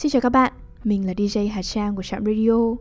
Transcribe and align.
Xin 0.00 0.10
chào 0.10 0.20
các 0.20 0.30
bạn, 0.30 0.52
mình 0.84 1.06
là 1.06 1.12
DJ 1.12 1.50
Hà 1.50 1.62
Trang 1.62 1.96
của 1.96 2.02
Trạm 2.02 2.24
Radio. 2.24 2.76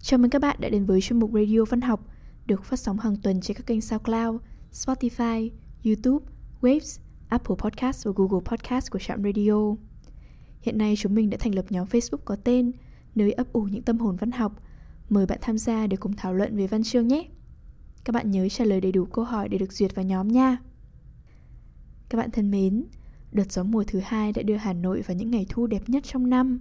Chào 0.00 0.18
mừng 0.18 0.30
các 0.30 0.42
bạn 0.42 0.56
đã 0.60 0.68
đến 0.68 0.84
với 0.84 1.00
chuyên 1.00 1.20
mục 1.20 1.30
Radio 1.34 1.64
Văn 1.64 1.80
học 1.80 2.00
được 2.46 2.64
phát 2.64 2.78
sóng 2.78 2.98
hàng 2.98 3.16
tuần 3.22 3.40
trên 3.40 3.56
các 3.56 3.66
kênh 3.66 3.80
SoundCloud, 3.80 4.40
Spotify, 4.72 5.50
YouTube, 5.84 6.26
Waves, 6.60 7.00
Apple 7.28 7.56
Podcast 7.58 8.06
và 8.06 8.12
Google 8.16 8.40
Podcast 8.44 8.90
của 8.90 8.98
Trạm 8.98 9.22
Radio. 9.22 9.74
Hiện 10.60 10.78
nay 10.78 10.94
chúng 10.98 11.14
mình 11.14 11.30
đã 11.30 11.38
thành 11.40 11.54
lập 11.54 11.64
nhóm 11.70 11.86
Facebook 11.86 12.24
có 12.24 12.36
tên 12.36 12.72
Nơi 13.14 13.32
ấp 13.32 13.52
ủ 13.52 13.62
những 13.62 13.82
tâm 13.82 13.98
hồn 13.98 14.16
văn 14.16 14.30
học. 14.30 14.62
Mời 15.10 15.26
bạn 15.26 15.38
tham 15.42 15.58
gia 15.58 15.86
để 15.86 15.96
cùng 15.96 16.16
thảo 16.16 16.34
luận 16.34 16.56
về 16.56 16.66
văn 16.66 16.82
chương 16.82 17.08
nhé. 17.08 17.28
Các 18.04 18.14
bạn 18.14 18.30
nhớ 18.30 18.48
trả 18.48 18.64
lời 18.64 18.80
đầy 18.80 18.92
đủ 18.92 19.04
câu 19.04 19.24
hỏi 19.24 19.48
để 19.48 19.58
được 19.58 19.72
duyệt 19.72 19.94
vào 19.94 20.04
nhóm 20.04 20.28
nha. 20.28 20.56
Các 22.08 22.18
bạn 22.18 22.30
thân 22.30 22.50
mến, 22.50 22.84
đợt 23.34 23.52
gió 23.52 23.62
mùa 23.62 23.84
thứ 23.86 24.00
hai 24.04 24.32
đã 24.32 24.42
đưa 24.42 24.56
Hà 24.56 24.72
Nội 24.72 25.02
vào 25.02 25.16
những 25.16 25.30
ngày 25.30 25.46
thu 25.48 25.66
đẹp 25.66 25.82
nhất 25.88 26.02
trong 26.06 26.30
năm. 26.30 26.60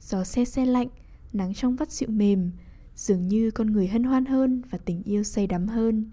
Gió 0.00 0.24
xe 0.24 0.44
xe 0.44 0.66
lạnh, 0.66 0.88
nắng 1.32 1.54
trong 1.54 1.76
vắt 1.76 1.90
dịu 1.90 2.08
mềm, 2.08 2.50
dường 2.94 3.28
như 3.28 3.50
con 3.50 3.66
người 3.66 3.88
hân 3.88 4.04
hoan 4.04 4.24
hơn 4.24 4.62
và 4.70 4.78
tình 4.78 5.02
yêu 5.02 5.22
say 5.22 5.46
đắm 5.46 5.68
hơn. 5.68 6.10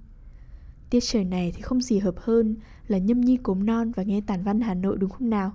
Tiết 0.90 1.00
trời 1.04 1.24
này 1.24 1.52
thì 1.56 1.62
không 1.62 1.82
gì 1.82 2.00
hợp 2.00 2.16
hơn 2.18 2.56
là 2.88 2.98
nhâm 2.98 3.22
nhi 3.22 3.38
cốm 3.38 3.66
non 3.66 3.92
và 3.92 4.04
nghe 4.04 4.22
tản 4.22 4.44
văn 4.44 4.62
Hà 4.62 4.74
Nội 4.74 4.98
đúng 4.98 5.10
không 5.10 5.30
nào? 5.30 5.52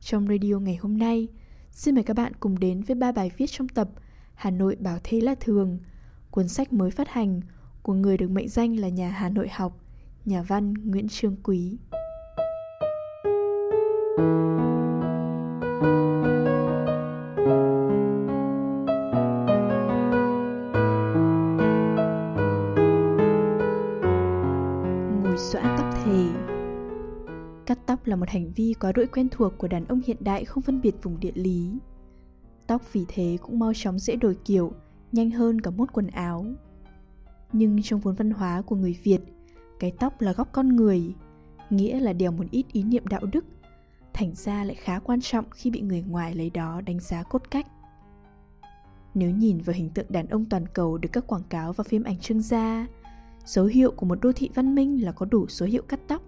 Trong 0.00 0.28
radio 0.28 0.58
ngày 0.58 0.76
hôm 0.76 0.98
nay, 0.98 1.28
xin 1.72 1.94
mời 1.94 2.04
các 2.04 2.14
bạn 2.14 2.32
cùng 2.40 2.58
đến 2.58 2.82
với 2.82 2.94
ba 2.94 3.12
bài 3.12 3.30
viết 3.36 3.46
trong 3.50 3.68
tập 3.68 3.90
Hà 4.34 4.50
Nội 4.50 4.76
bảo 4.80 4.98
thế 5.04 5.20
là 5.20 5.34
thường, 5.40 5.78
cuốn 6.30 6.48
sách 6.48 6.72
mới 6.72 6.90
phát 6.90 7.08
hành 7.08 7.40
của 7.82 7.94
người 7.94 8.16
được 8.16 8.30
mệnh 8.30 8.48
danh 8.48 8.76
là 8.76 8.88
nhà 8.88 9.10
Hà 9.10 9.28
Nội 9.28 9.48
học, 9.48 9.84
nhà 10.24 10.42
văn 10.42 10.74
Nguyễn 10.74 11.08
Trương 11.08 11.36
Quý. 11.42 11.78
Là 28.16 28.20
một 28.20 28.28
hành 28.28 28.52
vi 28.52 28.74
quá 28.80 28.92
đỗi 28.92 29.06
quen 29.06 29.28
thuộc 29.30 29.58
của 29.58 29.68
đàn 29.68 29.84
ông 29.84 30.00
hiện 30.06 30.16
đại 30.20 30.44
không 30.44 30.62
phân 30.62 30.80
biệt 30.80 31.02
vùng 31.02 31.20
địa 31.20 31.32
lý. 31.34 31.78
Tóc 32.66 32.82
vì 32.92 33.04
thế 33.08 33.38
cũng 33.40 33.58
mau 33.58 33.72
chóng 33.74 33.98
dễ 33.98 34.16
đổi 34.16 34.36
kiểu, 34.44 34.72
nhanh 35.12 35.30
hơn 35.30 35.60
cả 35.60 35.70
mốt 35.70 35.92
quần 35.92 36.06
áo. 36.06 36.46
Nhưng 37.52 37.82
trong 37.82 38.00
vốn 38.00 38.14
văn 38.14 38.30
hóa 38.30 38.62
của 38.62 38.76
người 38.76 38.96
Việt, 39.02 39.20
cái 39.80 39.92
tóc 40.00 40.20
là 40.20 40.32
góc 40.32 40.48
con 40.52 40.76
người, 40.76 41.14
nghĩa 41.70 42.00
là 42.00 42.12
đèo 42.12 42.32
một 42.32 42.44
ít 42.50 42.66
ý 42.72 42.82
niệm 42.82 43.06
đạo 43.06 43.26
đức, 43.32 43.44
thành 44.12 44.34
ra 44.34 44.64
lại 44.64 44.74
khá 44.74 44.98
quan 44.98 45.20
trọng 45.20 45.44
khi 45.50 45.70
bị 45.70 45.80
người 45.80 46.02
ngoài 46.02 46.34
lấy 46.34 46.50
đó 46.50 46.80
đánh 46.86 47.00
giá 47.00 47.22
cốt 47.22 47.50
cách. 47.50 47.66
Nếu 49.14 49.30
nhìn 49.30 49.58
vào 49.58 49.74
hình 49.74 49.90
tượng 49.90 50.06
đàn 50.08 50.26
ông 50.26 50.44
toàn 50.44 50.66
cầu 50.66 50.98
được 50.98 51.08
các 51.12 51.26
quảng 51.26 51.44
cáo 51.48 51.72
và 51.72 51.84
phim 51.84 52.02
ảnh 52.02 52.18
trưng 52.18 52.40
ra, 52.40 52.86
dấu 53.44 53.64
hiệu 53.64 53.90
của 53.90 54.06
một 54.06 54.18
đô 54.22 54.32
thị 54.32 54.50
văn 54.54 54.74
minh 54.74 55.04
là 55.04 55.12
có 55.12 55.26
đủ 55.26 55.46
số 55.48 55.66
hiệu 55.66 55.82
cắt 55.82 56.00
tóc. 56.08 56.22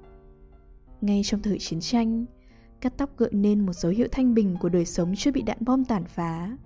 Ngay 1.00 1.20
trong 1.24 1.42
thời 1.42 1.58
chiến 1.58 1.80
tranh, 1.80 2.24
cắt 2.80 2.92
tóc 2.96 3.10
gợi 3.16 3.30
nên 3.32 3.66
một 3.66 3.72
dấu 3.72 3.92
hiệu 3.92 4.08
thanh 4.12 4.34
bình 4.34 4.56
của 4.60 4.68
đời 4.68 4.84
sống 4.84 5.14
chưa 5.16 5.32
bị 5.32 5.42
đạn 5.42 5.58
bom 5.60 5.84
tàn 5.84 6.04
phá. 6.04 6.56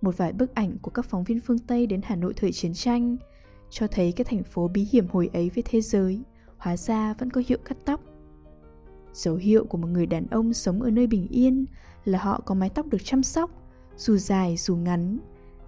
Một 0.00 0.16
vài 0.16 0.32
bức 0.32 0.54
ảnh 0.54 0.78
của 0.82 0.90
các 0.90 1.04
phóng 1.04 1.24
viên 1.24 1.40
phương 1.40 1.58
Tây 1.58 1.86
đến 1.86 2.00
Hà 2.04 2.16
Nội 2.16 2.32
thời 2.36 2.52
chiến 2.52 2.74
tranh 2.74 3.16
cho 3.70 3.86
thấy 3.86 4.12
cái 4.12 4.24
thành 4.24 4.42
phố 4.42 4.68
bí 4.68 4.88
hiểm 4.92 5.06
hồi 5.08 5.30
ấy 5.32 5.50
với 5.54 5.64
thế 5.66 5.80
giới 5.80 6.22
hóa 6.56 6.76
ra 6.76 7.14
vẫn 7.14 7.30
có 7.30 7.42
hiệu 7.46 7.58
cắt 7.64 7.76
tóc. 7.84 8.00
Dấu 9.12 9.34
hiệu 9.34 9.64
của 9.64 9.78
một 9.78 9.88
người 9.88 10.06
đàn 10.06 10.26
ông 10.30 10.52
sống 10.52 10.82
ở 10.82 10.90
nơi 10.90 11.06
bình 11.06 11.26
yên 11.30 11.66
là 12.04 12.18
họ 12.18 12.40
có 12.40 12.54
mái 12.54 12.70
tóc 12.70 12.86
được 12.86 13.04
chăm 13.04 13.22
sóc, 13.22 13.50
dù 13.96 14.16
dài 14.16 14.56
dù 14.56 14.76
ngắn, 14.76 15.18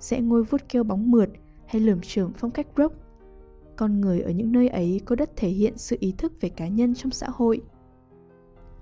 sẽ 0.01 0.21
ngôi 0.21 0.45
vuốt 0.45 0.69
keo 0.69 0.85
bóng 0.85 1.11
mượt 1.11 1.29
hay 1.67 1.81
lởm 1.81 2.01
chởm 2.03 2.33
phong 2.33 2.51
cách 2.51 2.67
rock. 2.77 2.95
Con 3.77 4.01
người 4.01 4.21
ở 4.21 4.31
những 4.31 4.53
nơi 4.53 4.69
ấy 4.69 5.01
có 5.05 5.17
đất 5.17 5.31
thể 5.37 5.49
hiện 5.49 5.73
sự 5.77 5.97
ý 6.01 6.15
thức 6.19 6.33
về 6.41 6.49
cá 6.49 6.69
nhân 6.69 6.95
trong 6.95 7.11
xã 7.11 7.27
hội. 7.31 7.61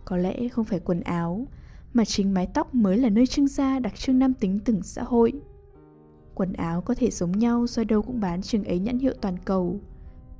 Có 0.05 0.17
lẽ 0.17 0.49
không 0.49 0.65
phải 0.65 0.81
quần 0.81 1.01
áo, 1.01 1.47
mà 1.95 2.05
chính 2.05 2.35
mái 2.35 2.47
tóc 2.47 2.75
mới 2.75 2.99
là 2.99 3.09
nơi 3.09 3.27
trưng 3.27 3.49
ra 3.49 3.79
đặc 3.79 3.97
trưng 3.97 4.19
nam 4.19 4.35
tính 4.35 4.59
từng 4.65 4.83
xã 4.83 5.03
hội. 5.03 5.33
Quần 6.35 6.53
áo 6.53 6.81
có 6.81 6.95
thể 6.95 7.11
giống 7.11 7.33
nhau 7.33 7.67
do 7.67 7.85
đâu 7.85 8.03
cũng 8.03 8.21
bán 8.21 8.43
chừng 8.43 8.65
ấy 8.65 8.79
nhãn 8.79 8.99
hiệu 8.99 9.13
toàn 9.21 9.37
cầu, 9.45 9.81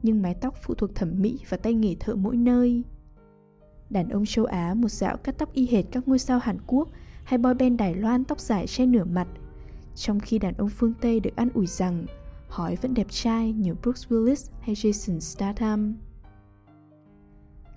nhưng 0.03 0.23
mái 0.23 0.35
tóc 0.35 0.55
phụ 0.63 0.75
thuộc 0.75 0.95
thẩm 0.95 1.23
mỹ 1.23 1.39
và 1.49 1.57
tay 1.57 1.75
nghề 1.75 1.95
thợ 2.01 2.15
mỗi 2.15 2.37
nơi. 2.37 2.83
Đàn 3.91 4.09
ông 4.09 4.25
châu 4.27 4.45
Á 4.45 4.75
một 4.75 4.89
dạo 4.89 5.17
cắt 5.17 5.39
tóc 5.39 5.53
y 5.53 5.67
hệt 5.67 5.85
các 5.91 6.09
ngôi 6.09 6.19
sao 6.19 6.39
Hàn 6.39 6.59
Quốc 6.67 6.89
hay 7.25 7.39
boy 7.39 7.55
band 7.55 7.79
Đài 7.79 7.95
Loan 7.95 8.25
tóc 8.25 8.41
dài 8.41 8.67
che 8.67 8.87
nửa 8.87 9.05
mặt, 9.05 9.29
trong 9.95 10.21
khi 10.21 10.39
đàn 10.39 10.55
ông 10.55 10.69
phương 10.69 10.95
Tây 11.01 11.21
được 11.21 11.37
ăn 11.37 11.49
ủi 11.55 11.67
rằng 11.67 12.07
hỏi 12.49 12.77
vẫn 12.83 12.95
đẹp 12.95 13.07
trai 13.11 13.53
như 13.53 13.75
Brooks 13.75 14.07
Willis 14.09 14.51
hay 14.61 14.75
Jason 14.75 15.19
Statham. 15.19 15.95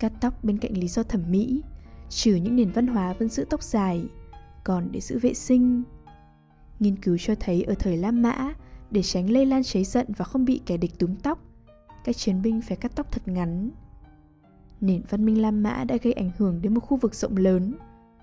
Cắt 0.00 0.12
tóc 0.20 0.44
bên 0.44 0.58
cạnh 0.58 0.72
lý 0.76 0.88
do 0.88 1.02
thẩm 1.02 1.20
mỹ, 1.30 1.62
trừ 2.14 2.34
những 2.34 2.56
nền 2.56 2.70
văn 2.70 2.86
hóa 2.86 3.12
vẫn 3.12 3.28
giữ 3.28 3.44
tóc 3.50 3.62
dài, 3.62 4.04
còn 4.64 4.88
để 4.92 5.00
giữ 5.00 5.18
vệ 5.18 5.34
sinh. 5.34 5.82
Nghiên 6.80 6.96
cứu 6.96 7.16
cho 7.18 7.34
thấy 7.40 7.62
ở 7.62 7.74
thời 7.78 7.96
La 7.96 8.10
Mã, 8.10 8.54
để 8.90 9.02
tránh 9.02 9.30
lây 9.30 9.46
lan 9.46 9.62
cháy 9.62 9.84
giận 9.84 10.06
và 10.16 10.24
không 10.24 10.44
bị 10.44 10.60
kẻ 10.66 10.76
địch 10.76 10.98
túm 10.98 11.14
tóc, 11.14 11.38
các 12.04 12.16
chiến 12.16 12.42
binh 12.42 12.60
phải 12.60 12.76
cắt 12.76 12.92
tóc 12.96 13.12
thật 13.12 13.28
ngắn. 13.28 13.70
Nền 14.80 15.02
văn 15.10 15.26
minh 15.26 15.42
La 15.42 15.50
Mã 15.50 15.84
đã 15.84 15.96
gây 16.02 16.12
ảnh 16.12 16.30
hưởng 16.38 16.62
đến 16.62 16.74
một 16.74 16.80
khu 16.80 16.96
vực 16.96 17.14
rộng 17.14 17.36
lớn, 17.36 17.74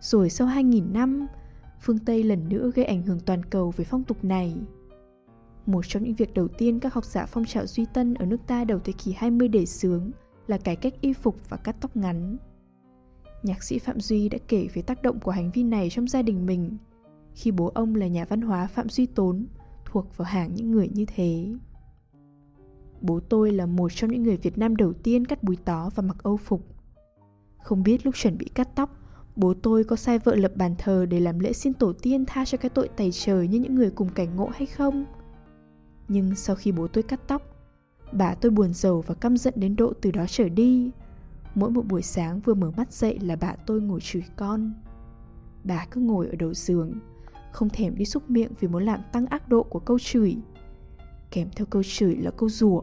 rồi 0.02 0.30
sau 0.30 0.48
2.000 0.48 0.92
năm, 0.92 1.28
phương 1.82 2.00
Tây 2.00 2.24
lần 2.24 2.50
nữa 2.50 2.72
gây 2.76 2.86
ảnh 2.86 3.02
hưởng 3.02 3.20
toàn 3.20 3.46
cầu 3.46 3.74
về 3.78 3.86
phong 3.86 4.04
tục 4.04 4.24
này. 4.24 4.56
Một 5.66 5.86
trong 5.88 6.04
những 6.04 6.16
việc 6.16 6.34
đầu 6.34 6.48
tiên 6.48 6.80
các 6.80 6.94
học 6.94 7.06
giả 7.06 7.26
phong 7.26 7.46
trào 7.46 7.66
duy 7.66 7.86
tân 7.94 8.14
ở 8.14 8.26
nước 8.26 8.48
ta 8.48 8.64
đầu 8.64 8.80
thế 8.80 8.94
kỷ 8.94 9.14
20 9.18 9.48
đề 9.48 9.66
xướng 9.66 10.12
là 10.48 10.58
cải 10.58 10.76
cách 10.76 10.94
y 11.02 11.14
phục 11.14 11.50
và 11.50 11.58
cắt 11.58 11.76
tóc 11.82 11.96
ngắn. 11.96 12.38
Nhạc 13.44 13.64
sĩ 13.64 13.80
Phạm 13.80 14.00
Duy 14.00 14.30
đã 14.30 14.38
kể 14.48 14.68
về 14.74 14.82
tác 14.82 15.02
động 15.02 15.20
của 15.20 15.32
hành 15.32 15.52
vi 15.52 15.64
này 15.64 15.90
trong 15.90 16.08
gia 16.08 16.22
đình 16.22 16.46
mình, 16.46 16.78
khi 17.36 17.52
bố 17.52 17.72
ông 17.76 17.96
là 17.96 18.08
nhà 18.08 18.26
văn 18.26 18.42
hóa 18.42 18.68
Phạm 18.68 18.90
Duy 18.90 19.06
Tốn, 19.06 19.46
thuộc 19.86 20.18
vào 20.18 20.26
hàng 20.26 20.56
những 20.56 20.72
người 20.72 20.90
như 20.94 21.06
thế. 21.16 21.54
Bố 23.02 23.20
tôi 23.20 23.52
là 23.52 23.66
một 23.66 23.92
trong 23.96 24.12
những 24.12 24.24
người 24.24 24.38
Việt 24.38 24.58
Nam 24.58 24.76
đầu 24.76 24.94
tiên 24.94 25.26
cắt 25.26 25.44
búi 25.44 25.58
tó 25.66 25.90
và 25.96 26.04
mặc 26.04 26.18
âu 26.24 26.38
phục. 26.38 26.66
Không 27.64 27.84
biết 27.84 28.06
lúc 28.06 28.16
chuẩn 28.16 28.38
bị 28.38 28.46
cắt 28.46 28.76
tóc, 28.76 28.98
bố 29.36 29.54
tôi 29.54 29.84
có 29.84 29.96
sai 29.96 30.20
vợ 30.20 30.36
lập 30.36 30.52
bàn 30.56 30.76
thờ 30.78 31.06
để 31.06 31.20
làm 31.20 31.40
lễ 31.40 31.54
xin 31.54 31.74
tổ 31.74 31.94
tiên 31.94 32.26
tha 32.26 32.46
cho 32.46 32.58
cái 32.58 32.70
tội 32.70 32.88
tày 32.88 33.12
trời 33.12 33.48
như 33.48 33.60
những 33.60 33.76
người 33.76 33.90
cùng 33.92 34.10
cảnh 34.10 34.36
ngộ 34.36 34.50
hay 34.54 34.66
không? 34.66 35.06
Nhưng 36.08 36.36
sau 36.36 36.56
khi 36.56 36.72
bố 36.72 36.88
tôi 36.88 37.04
cắt 37.04 37.28
tóc, 37.28 37.42
bà 38.12 38.36
tôi 38.36 38.52
buồn 38.52 38.74
rầu 38.74 39.02
và 39.02 39.16
căm 39.16 39.38
giận 39.38 39.54
đến 39.58 39.76
độ 39.76 39.94
từ 40.02 40.12
đó 40.12 40.26
trở 40.30 40.50
đi. 40.50 40.92
Mỗi 41.56 41.72
một 41.72 41.86
buổi 41.88 42.02
sáng 42.02 42.40
vừa 42.40 42.54
mở 42.54 42.72
mắt 42.78 42.94
dậy 42.94 43.20
là 43.20 43.36
bà 43.36 43.56
tôi 43.66 43.82
ngồi 43.82 44.00
chửi 44.02 44.24
con. 44.36 44.74
Bà 45.64 45.86
cứ 45.92 46.02
ngồi 46.02 46.28
ở 46.28 46.36
đầu 46.36 46.54
giường, 46.54 46.94
không 47.52 47.70
thèm 47.70 47.96
đi 47.96 48.06
xúc 48.06 48.30
miệng 48.30 48.52
vì 48.60 48.68
muốn 48.68 48.84
làm 48.84 49.00
tăng 49.12 49.26
ác 49.26 49.50
độ 49.50 49.64
của 49.64 49.80
câu 49.80 50.00
chửi. 50.00 50.38
Kèm 51.32 51.48
theo 51.56 51.66
câu 51.70 51.84
chửi 51.86 52.16
là 52.16 52.32
câu 52.32 52.50
rủa. 52.50 52.82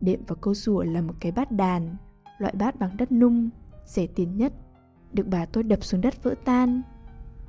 Đệm 0.00 0.20
vào 0.26 0.36
câu 0.36 0.54
rủa 0.54 0.82
là 0.82 1.00
một 1.00 1.14
cái 1.20 1.32
bát 1.32 1.52
đàn, 1.52 1.96
loại 2.38 2.54
bát 2.58 2.78
bằng 2.78 2.96
đất 2.96 3.12
nung, 3.12 3.50
rẻ 3.86 4.06
tiền 4.06 4.36
nhất, 4.36 4.52
được 5.12 5.26
bà 5.28 5.46
tôi 5.46 5.62
đập 5.62 5.84
xuống 5.84 6.00
đất 6.00 6.22
vỡ 6.22 6.34
tan. 6.44 6.82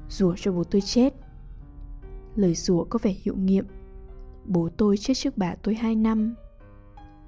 Rủa 0.09 0.35
cho 0.37 0.51
bố 0.51 0.63
tôi 0.63 0.81
chết. 0.81 1.13
Lời 2.35 2.55
rủa 2.55 2.83
có 2.83 2.99
vẻ 3.01 3.15
hiệu 3.23 3.35
nghiệm. 3.35 3.65
Bố 4.45 4.69
tôi 4.77 4.97
chết 4.97 5.13
trước 5.13 5.37
bà 5.37 5.55
tôi 5.55 5.75
2 5.75 5.95
năm. 5.95 6.35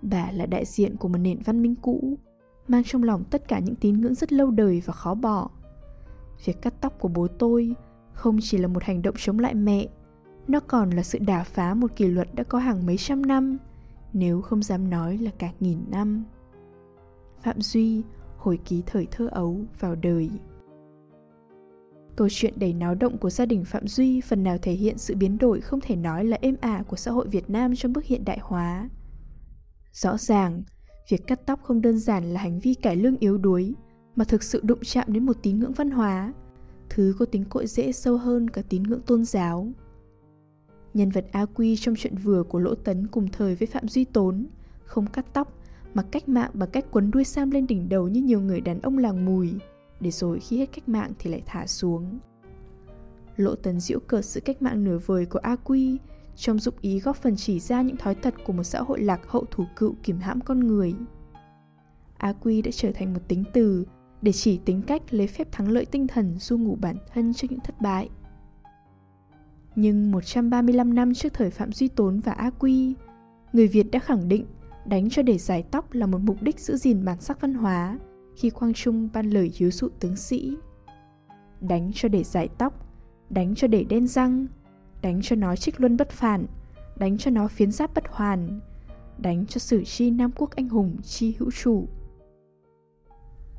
Bà 0.02 0.32
là 0.32 0.46
đại 0.46 0.66
diện 0.66 0.98
của 0.98 1.08
một 1.08 1.18
nền 1.18 1.40
văn 1.46 1.62
minh 1.62 1.76
cũ, 1.76 2.18
mang 2.72 2.84
trong 2.84 3.04
lòng 3.04 3.24
tất 3.24 3.48
cả 3.48 3.60
những 3.60 3.76
tín 3.76 4.02
ngưỡng 4.02 4.16
rất 4.16 4.34
lâu 4.34 4.52
đời 4.52 4.82
và 4.86 4.94
khó 4.94 5.16
bỏ. 5.16 5.50
Việc 6.46 6.62
cắt 6.62 6.74
tóc 6.82 7.00
của 7.00 7.08
bố 7.08 7.28
tôi 7.28 7.76
không 8.14 8.38
chỉ 8.42 8.58
là 8.58 8.68
một 8.68 8.84
hành 8.84 9.02
động 9.02 9.16
chống 9.18 9.40
lại 9.40 9.56
mẹ, 9.56 9.88
nó 10.48 10.60
còn 10.60 10.90
là 10.90 11.04
sự 11.04 11.20
đả 11.20 11.44
phá 11.44 11.74
một 11.74 11.96
kỷ 11.96 12.08
luật 12.08 12.36
đã 12.36 12.44
có 12.44 12.60
hàng 12.60 12.86
mấy 12.86 12.98
trăm 12.98 13.22
năm, 13.22 13.58
nếu 14.14 14.42
không 14.42 14.64
dám 14.64 14.90
nói 14.90 15.18
là 15.18 15.32
cả 15.38 15.52
nghìn 15.60 15.80
năm. 15.92 16.24
Phạm 17.42 17.62
Duy, 17.62 18.04
hồi 18.38 18.60
ký 18.66 18.84
thời 18.86 19.08
thơ 19.12 19.28
ấu 19.32 19.60
vào 19.80 19.96
đời. 19.96 20.30
Câu 22.16 22.28
chuyện 22.32 22.54
đầy 22.58 22.74
náo 22.74 22.96
động 22.96 23.18
của 23.18 23.30
gia 23.30 23.46
đình 23.46 23.66
Phạm 23.66 23.88
Duy 23.88 24.22
phần 24.22 24.44
nào 24.44 24.58
thể 24.62 24.72
hiện 24.72 24.98
sự 24.98 25.16
biến 25.16 25.38
đổi 25.38 25.62
không 25.62 25.82
thể 25.82 25.96
nói 25.96 26.26
là 26.26 26.38
êm 26.42 26.56
ả 26.62 26.84
của 26.88 26.96
xã 26.96 27.12
hội 27.12 27.28
Việt 27.28 27.50
Nam 27.50 27.76
trong 27.76 27.94
bước 27.94 28.06
hiện 28.06 28.26
đại 28.26 28.40
hóa. 28.42 28.90
Rõ 29.92 30.18
ràng, 30.18 30.64
việc 31.10 31.28
cắt 31.28 31.46
tóc 31.46 31.64
không 31.64 31.82
đơn 31.82 31.98
giản 31.98 32.34
là 32.34 32.42
hành 32.42 32.60
vi 32.60 32.74
cải 32.74 32.96
lương 32.96 33.18
yếu 33.18 33.38
đuối, 33.38 33.74
mà 34.16 34.26
thực 34.26 34.44
sự 34.44 34.62
đụng 34.64 34.80
chạm 34.84 35.14
đến 35.14 35.26
một 35.26 35.38
tín 35.44 35.60
ngưỡng 35.60 35.74
văn 35.74 35.92
hóa, 35.92 36.34
thứ 36.90 37.16
có 37.20 37.26
tính 37.26 37.46
cội 37.46 37.68
rễ 37.68 37.92
sâu 37.92 38.18
hơn 38.18 38.50
cả 38.50 38.62
tín 38.70 38.84
ngưỡng 38.84 39.02
tôn 39.02 39.26
giáo. 39.26 39.72
Nhân 40.94 41.10
vật 41.10 41.26
A 41.32 41.46
Quy 41.46 41.76
trong 41.76 41.96
chuyện 41.98 42.16
vừa 42.16 42.44
của 42.44 42.60
Lỗ 42.60 42.76
Tấn 42.76 43.08
cùng 43.08 43.28
thời 43.32 43.56
với 43.56 43.68
Phạm 43.68 43.88
Duy 43.88 44.06
Tốn, 44.06 44.46
không 44.84 45.08
cắt 45.08 45.26
tóc, 45.34 45.58
mà 45.94 46.04
cách 46.04 46.30
mạng 46.30 46.52
bằng 46.54 46.70
cách 46.70 46.86
quấn 46.92 47.12
đuôi 47.12 47.24
sam 47.24 47.52
lên 47.52 47.68
đỉnh 47.68 47.90
đầu 47.90 48.08
như 48.08 48.22
nhiều 48.22 48.42
người 48.42 48.62
đàn 48.62 48.82
ông 48.82 48.98
làng 48.98 49.26
mùi, 49.26 49.54
để 50.00 50.12
rồi 50.12 50.40
khi 50.40 50.60
hết 50.60 50.70
cách 50.74 50.90
mạng 50.90 51.12
thì 51.20 51.30
lại 51.32 51.44
thả 51.46 51.68
xuống. 51.68 52.20
lỗ 53.38 53.56
tấn 53.56 53.80
diễu 53.80 54.00
cợt 54.00 54.26
sự 54.26 54.40
cách 54.40 54.62
mạng 54.62 54.84
nửa 54.84 54.98
vời 55.06 55.26
của 55.26 55.40
A 55.40 55.56
Quy 55.56 55.98
trong 56.36 56.60
dụng 56.60 56.74
ý 56.82 57.00
góp 57.00 57.16
phần 57.16 57.36
chỉ 57.36 57.60
ra 57.60 57.82
những 57.82 57.98
thói 57.98 58.16
tật 58.16 58.34
của 58.46 58.54
một 58.54 58.64
xã 58.64 58.82
hội 58.82 59.02
lạc 59.02 59.22
hậu 59.28 59.46
thủ 59.52 59.66
cựu 59.76 59.96
kiểm 60.04 60.20
hãm 60.20 60.42
con 60.42 60.60
người. 60.60 60.94
A 62.18 62.34
Quy 62.34 62.62
đã 62.62 62.72
trở 62.74 62.92
thành 62.92 63.14
một 63.14 63.20
tính 63.28 63.44
từ 63.54 63.86
để 64.22 64.32
chỉ 64.32 64.60
tính 64.66 64.82
cách 64.82 65.02
lấy 65.10 65.28
phép 65.28 65.48
thắng 65.52 65.72
lợi 65.72 65.86
tinh 65.86 66.08
thần 66.08 66.36
du 66.40 66.58
ngủ 66.58 66.78
bản 66.82 66.96
thân 67.14 67.34
trước 67.34 67.48
những 67.52 67.60
thất 67.60 67.82
bại. 67.82 68.10
Nhưng 69.76 70.12
135 70.12 70.94
năm 70.94 71.14
trước 71.14 71.34
thời 71.34 71.50
Phạm 71.50 71.72
Duy 71.72 71.88
Tốn 71.88 72.20
và 72.20 72.32
A 72.32 72.50
Quy, 72.50 72.96
người 73.54 73.68
Việt 73.68 73.92
đã 73.92 74.00
khẳng 74.00 74.28
định 74.28 74.46
đánh 74.86 75.10
cho 75.10 75.22
để 75.22 75.38
giải 75.38 75.64
tóc 75.72 75.94
là 75.94 76.06
một 76.06 76.22
mục 76.22 76.42
đích 76.42 76.60
giữ 76.60 76.78
gìn 76.78 77.06
bản 77.06 77.22
sắc 77.22 77.42
văn 77.42 77.54
hóa 77.54 78.00
khi 78.36 78.50
Quang 78.50 78.74
Trung 78.74 79.10
ban 79.14 79.30
lời 79.30 79.52
hiếu 79.56 79.72
dụ 79.72 79.90
tướng 80.00 80.16
sĩ. 80.16 80.58
Đánh 81.62 81.92
cho 81.94 82.10
để 82.10 82.24
giải 82.24 82.50
tóc, 82.58 82.88
đánh 83.30 83.56
cho 83.56 83.68
để 83.68 83.84
đen 83.84 84.08
răng, 84.08 84.48
đánh 85.02 85.20
cho 85.22 85.36
nó 85.36 85.56
trích 85.56 85.82
luân 85.82 85.98
bất 85.98 86.12
phản, 86.12 86.46
đánh 86.96 87.18
cho 87.18 87.32
nó 87.32 87.48
phiến 87.48 87.72
giáp 87.72 87.94
bất 87.94 88.04
hoàn, 88.08 88.60
đánh 89.18 89.46
cho 89.46 89.60
sử 89.60 89.84
chi 89.84 90.12
Nam 90.12 90.32
Quốc 90.36 90.56
anh 90.56 90.70
hùng 90.70 90.98
chi 91.04 91.36
hữu 91.40 91.52
chủ. 91.52 91.88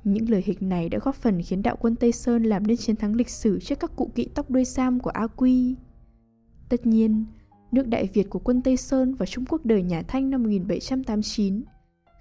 Những 0.05 0.31
lời 0.31 0.43
hịch 0.47 0.63
này 0.63 0.89
đã 0.89 0.99
góp 0.99 1.15
phần 1.15 1.43
khiến 1.43 1.63
đạo 1.63 1.77
quân 1.81 1.97
Tây 1.97 2.13
Sơn 2.13 2.43
làm 2.43 2.67
nên 2.67 2.77
chiến 2.77 2.97
thắng 2.97 3.15
lịch 3.15 3.29
sử 3.29 3.61
trước 3.61 3.81
các 3.81 3.97
cụ 3.97 4.11
kỵ 4.15 4.25
tóc 4.35 4.51
đuôi 4.51 4.65
sam 4.65 5.01
của 5.01 5.11
A 5.11 5.27
Quy. 5.27 5.77
Tất 6.69 6.87
nhiên, 6.87 7.25
nước 7.73 7.87
Đại 7.87 8.09
Việt 8.13 8.31
của 8.31 8.39
quân 8.39 8.63
Tây 8.63 8.77
Sơn 8.77 9.15
và 9.15 9.27
Trung 9.27 9.45
Quốc 9.49 9.67
đời 9.67 9.83
nhà 9.83 10.03
Thanh 10.03 10.31
năm 10.31 10.43
1789 10.43 11.63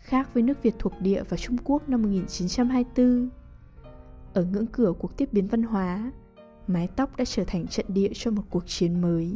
khác 0.01 0.33
với 0.33 0.43
nước 0.43 0.63
Việt 0.63 0.75
thuộc 0.79 0.93
địa 0.99 1.23
và 1.29 1.37
Trung 1.37 1.57
Quốc 1.63 1.89
năm 1.89 2.01
1924. 2.01 3.29
Ở 4.33 4.43
ngưỡng 4.43 4.67
cửa 4.67 4.93
cuộc 4.99 5.17
tiếp 5.17 5.29
biến 5.33 5.47
văn 5.47 5.63
hóa, 5.63 6.11
mái 6.67 6.87
tóc 6.87 7.17
đã 7.17 7.25
trở 7.25 7.43
thành 7.47 7.67
trận 7.67 7.85
địa 7.89 8.11
cho 8.13 8.31
một 8.31 8.43
cuộc 8.49 8.63
chiến 8.67 9.01
mới. 9.01 9.35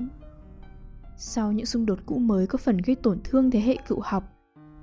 Sau 1.17 1.51
những 1.51 1.65
xung 1.65 1.85
đột 1.85 1.99
cũ 2.05 2.17
mới 2.17 2.47
có 2.47 2.57
phần 2.57 2.77
gây 2.77 2.95
tổn 2.95 3.19
thương 3.23 3.51
thế 3.51 3.59
hệ 3.59 3.77
cựu 3.87 3.99
học, 3.99 4.23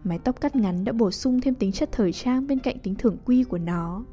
mái 0.05 0.19
tóc 0.19 0.41
cắt 0.41 0.57
ngắn 0.57 0.85
đã 0.85 0.93
bổ 0.93 1.11
sung 1.11 1.41
thêm 1.41 1.55
tính 1.55 1.73
chất 1.73 1.89
thời 1.93 2.13
trang 2.13 2.47
bên 2.47 2.59
cạnh 2.59 2.79
tính 2.79 2.95
thưởng 2.95 3.17
quy 3.25 3.45
của 3.45 3.59
nó. 3.59 4.05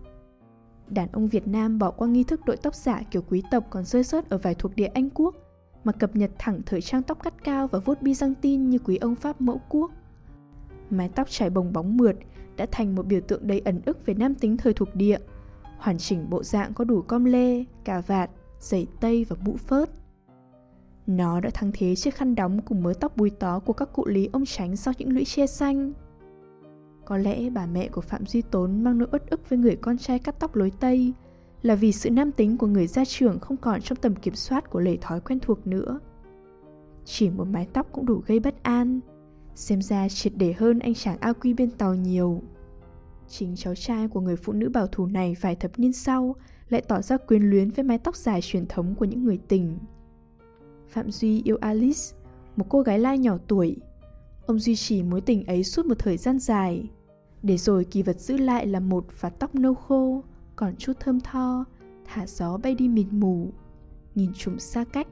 Đàn 0.89 1.09
ông 1.11 1.27
Việt 1.27 1.47
Nam 1.47 1.79
bỏ 1.79 1.91
qua 1.91 2.07
nghi 2.07 2.23
thức 2.23 2.41
đội 2.45 2.57
tóc 2.57 2.75
giả 2.75 3.01
kiểu 3.11 3.21
quý 3.29 3.43
tộc 3.51 3.67
còn 3.69 3.85
rơi 3.85 4.03
rớt 4.03 4.29
ở 4.29 4.37
vài 4.37 4.55
thuộc 4.55 4.75
địa 4.75 4.87
Anh 4.93 5.09
quốc, 5.09 5.35
mà 5.83 5.91
cập 5.91 6.15
nhật 6.15 6.31
thẳng 6.39 6.61
thời 6.65 6.81
trang 6.81 7.03
tóc 7.03 7.23
cắt 7.23 7.43
cao 7.43 7.67
và 7.67 7.79
vuốt 7.79 8.01
Byzantine 8.01 8.67
như 8.67 8.79
quý 8.79 8.97
ông 8.97 9.15
Pháp 9.15 9.41
mẫu 9.41 9.61
quốc. 9.69 9.91
Mái 10.89 11.09
tóc 11.09 11.29
trải 11.29 11.49
bồng 11.49 11.73
bóng 11.73 11.97
mượt 11.97 12.15
đã 12.57 12.65
thành 12.71 12.95
một 12.95 13.05
biểu 13.05 13.21
tượng 13.21 13.47
đầy 13.47 13.59
ẩn 13.59 13.81
ức 13.85 14.05
về 14.05 14.13
nam 14.13 14.35
tính 14.35 14.57
thời 14.57 14.73
thuộc 14.73 14.95
địa, 14.95 15.17
hoàn 15.79 15.97
chỉnh 15.97 16.29
bộ 16.29 16.43
dạng 16.43 16.73
có 16.73 16.83
đủ 16.83 17.01
com 17.01 17.25
lê, 17.25 17.63
cà 17.83 18.01
vạt, 18.01 18.29
giày 18.59 18.87
tây 18.99 19.25
và 19.29 19.35
mũ 19.45 19.57
phớt. 19.57 19.89
Nó 21.07 21.39
đã 21.39 21.49
thắng 21.53 21.71
thế 21.73 21.95
chiếc 21.95 22.15
khăn 22.15 22.35
đóng 22.35 22.61
cùng 22.61 22.83
mớ 22.83 22.93
tóc 22.93 23.17
búi 23.17 23.29
tó 23.29 23.59
của 23.59 23.73
các 23.73 23.93
cụ 23.93 24.05
lý 24.07 24.29
ông 24.33 24.45
tránh 24.45 24.75
sau 24.75 24.93
những 24.97 25.13
lũy 25.13 25.25
che 25.25 25.47
xanh. 25.47 25.93
Có 27.05 27.17
lẽ 27.17 27.49
bà 27.49 27.65
mẹ 27.65 27.87
của 27.87 28.01
Phạm 28.01 28.25
Duy 28.25 28.41
Tốn 28.41 28.83
mang 28.83 28.97
nỗi 28.97 29.07
uất 29.11 29.29
ức 29.29 29.49
với 29.49 29.59
người 29.59 29.75
con 29.75 29.97
trai 29.97 30.19
cắt 30.19 30.35
tóc 30.39 30.55
lối 30.55 30.71
Tây 30.79 31.13
là 31.61 31.75
vì 31.75 31.91
sự 31.91 32.09
nam 32.09 32.31
tính 32.31 32.57
của 32.57 32.67
người 32.67 32.87
gia 32.87 33.05
trưởng 33.05 33.39
không 33.39 33.57
còn 33.57 33.81
trong 33.81 33.95
tầm 33.95 34.15
kiểm 34.15 34.35
soát 34.35 34.69
của 34.69 34.79
lề 34.79 34.97
thói 35.01 35.21
quen 35.21 35.39
thuộc 35.39 35.67
nữa. 35.67 35.99
Chỉ 37.05 37.29
một 37.29 37.47
mái 37.47 37.67
tóc 37.73 37.87
cũng 37.91 38.05
đủ 38.05 38.21
gây 38.27 38.39
bất 38.39 38.63
an, 38.63 38.99
xem 39.55 39.81
ra 39.81 40.09
triệt 40.09 40.33
để 40.35 40.53
hơn 40.53 40.79
anh 40.79 40.93
chàng 40.93 41.17
A 41.19 41.33
Quy 41.33 41.53
bên 41.53 41.71
tàu 41.71 41.95
nhiều. 41.95 42.41
Chính 43.29 43.55
cháu 43.55 43.75
trai 43.75 44.07
của 44.07 44.21
người 44.21 44.35
phụ 44.35 44.53
nữ 44.53 44.69
bảo 44.69 44.87
thủ 44.87 45.05
này 45.05 45.35
vài 45.41 45.55
thập 45.55 45.79
niên 45.79 45.93
sau 45.93 46.35
lại 46.69 46.81
tỏ 46.87 47.01
ra 47.01 47.17
quyến 47.17 47.43
luyến 47.43 47.69
với 47.69 47.83
mái 47.83 47.97
tóc 47.97 48.15
dài 48.15 48.39
truyền 48.41 48.65
thống 48.67 48.95
của 48.95 49.05
những 49.05 49.23
người 49.23 49.39
tình. 49.47 49.77
Phạm 50.87 51.11
Duy 51.11 51.41
yêu 51.43 51.57
Alice, 51.61 51.99
một 52.55 52.65
cô 52.69 52.81
gái 52.81 52.99
lai 52.99 53.17
nhỏ 53.17 53.37
tuổi. 53.47 53.77
Ông 54.45 54.59
duy 54.59 54.75
trì 54.75 55.03
mối 55.03 55.21
tình 55.21 55.45
ấy 55.45 55.63
suốt 55.63 55.85
một 55.85 55.99
thời 55.99 56.17
gian 56.17 56.39
dài, 56.39 56.89
để 57.43 57.57
rồi 57.57 57.85
kỳ 57.85 58.03
vật 58.03 58.19
giữ 58.19 58.37
lại 58.37 58.67
là 58.67 58.79
một 58.79 59.05
và 59.19 59.29
tóc 59.29 59.55
nâu 59.55 59.73
khô, 59.73 60.23
còn 60.55 60.75
chút 60.75 60.93
thơm 60.99 61.19
tho, 61.19 61.65
thả 62.05 62.27
gió 62.27 62.57
bay 62.57 62.75
đi 62.75 62.87
mịt 62.87 63.07
mù, 63.11 63.51
nhìn 64.15 64.31
chúng 64.37 64.59
xa 64.59 64.83
cách. 64.83 65.07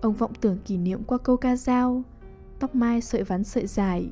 Ông 0.00 0.14
vọng 0.14 0.32
tưởng 0.40 0.58
kỷ 0.64 0.76
niệm 0.76 1.02
qua 1.04 1.18
câu 1.18 1.36
ca 1.36 1.56
dao, 1.56 2.02
tóc 2.60 2.74
mai 2.74 3.00
sợi 3.00 3.22
vắn 3.22 3.44
sợi 3.44 3.66
dài, 3.66 4.10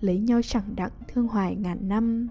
lấy 0.00 0.18
nhau 0.18 0.40
chẳng 0.42 0.76
đặng 0.76 0.90
thương 1.08 1.28
hoài 1.28 1.56
ngàn 1.56 1.88
năm. 1.88 2.28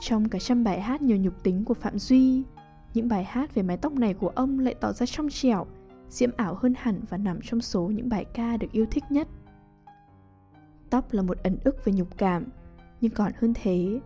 Trong 0.00 0.28
cả 0.28 0.38
trăm 0.38 0.64
bài 0.64 0.80
hát 0.80 1.02
nhiều 1.02 1.16
nhục 1.16 1.42
tính 1.42 1.64
của 1.64 1.74
Phạm 1.74 1.98
Duy, 1.98 2.42
những 2.94 3.08
bài 3.08 3.24
hát 3.24 3.54
về 3.54 3.62
mái 3.62 3.76
tóc 3.76 3.92
này 3.92 4.14
của 4.14 4.28
ông 4.28 4.58
lại 4.58 4.74
tỏ 4.80 4.92
ra 4.92 5.06
trong 5.06 5.28
trẻo, 5.30 5.66
diễm 6.08 6.30
ảo 6.36 6.58
hơn 6.62 6.74
hẳn 6.76 7.00
và 7.08 7.16
nằm 7.16 7.38
trong 7.42 7.60
số 7.60 7.82
những 7.82 8.08
bài 8.08 8.24
ca 8.24 8.56
được 8.56 8.72
yêu 8.72 8.86
thích 8.90 9.04
nhất. 9.10 9.28
Tóc 10.90 11.12
là 11.12 11.22
một 11.22 11.38
ẩn 11.42 11.58
ức 11.64 11.84
về 11.84 11.92
nhục 11.92 12.18
cảm, 12.18 12.44
nhưng 13.00 13.12
còn 13.12 13.32
hơn 13.40 13.52
thế, 13.62 14.00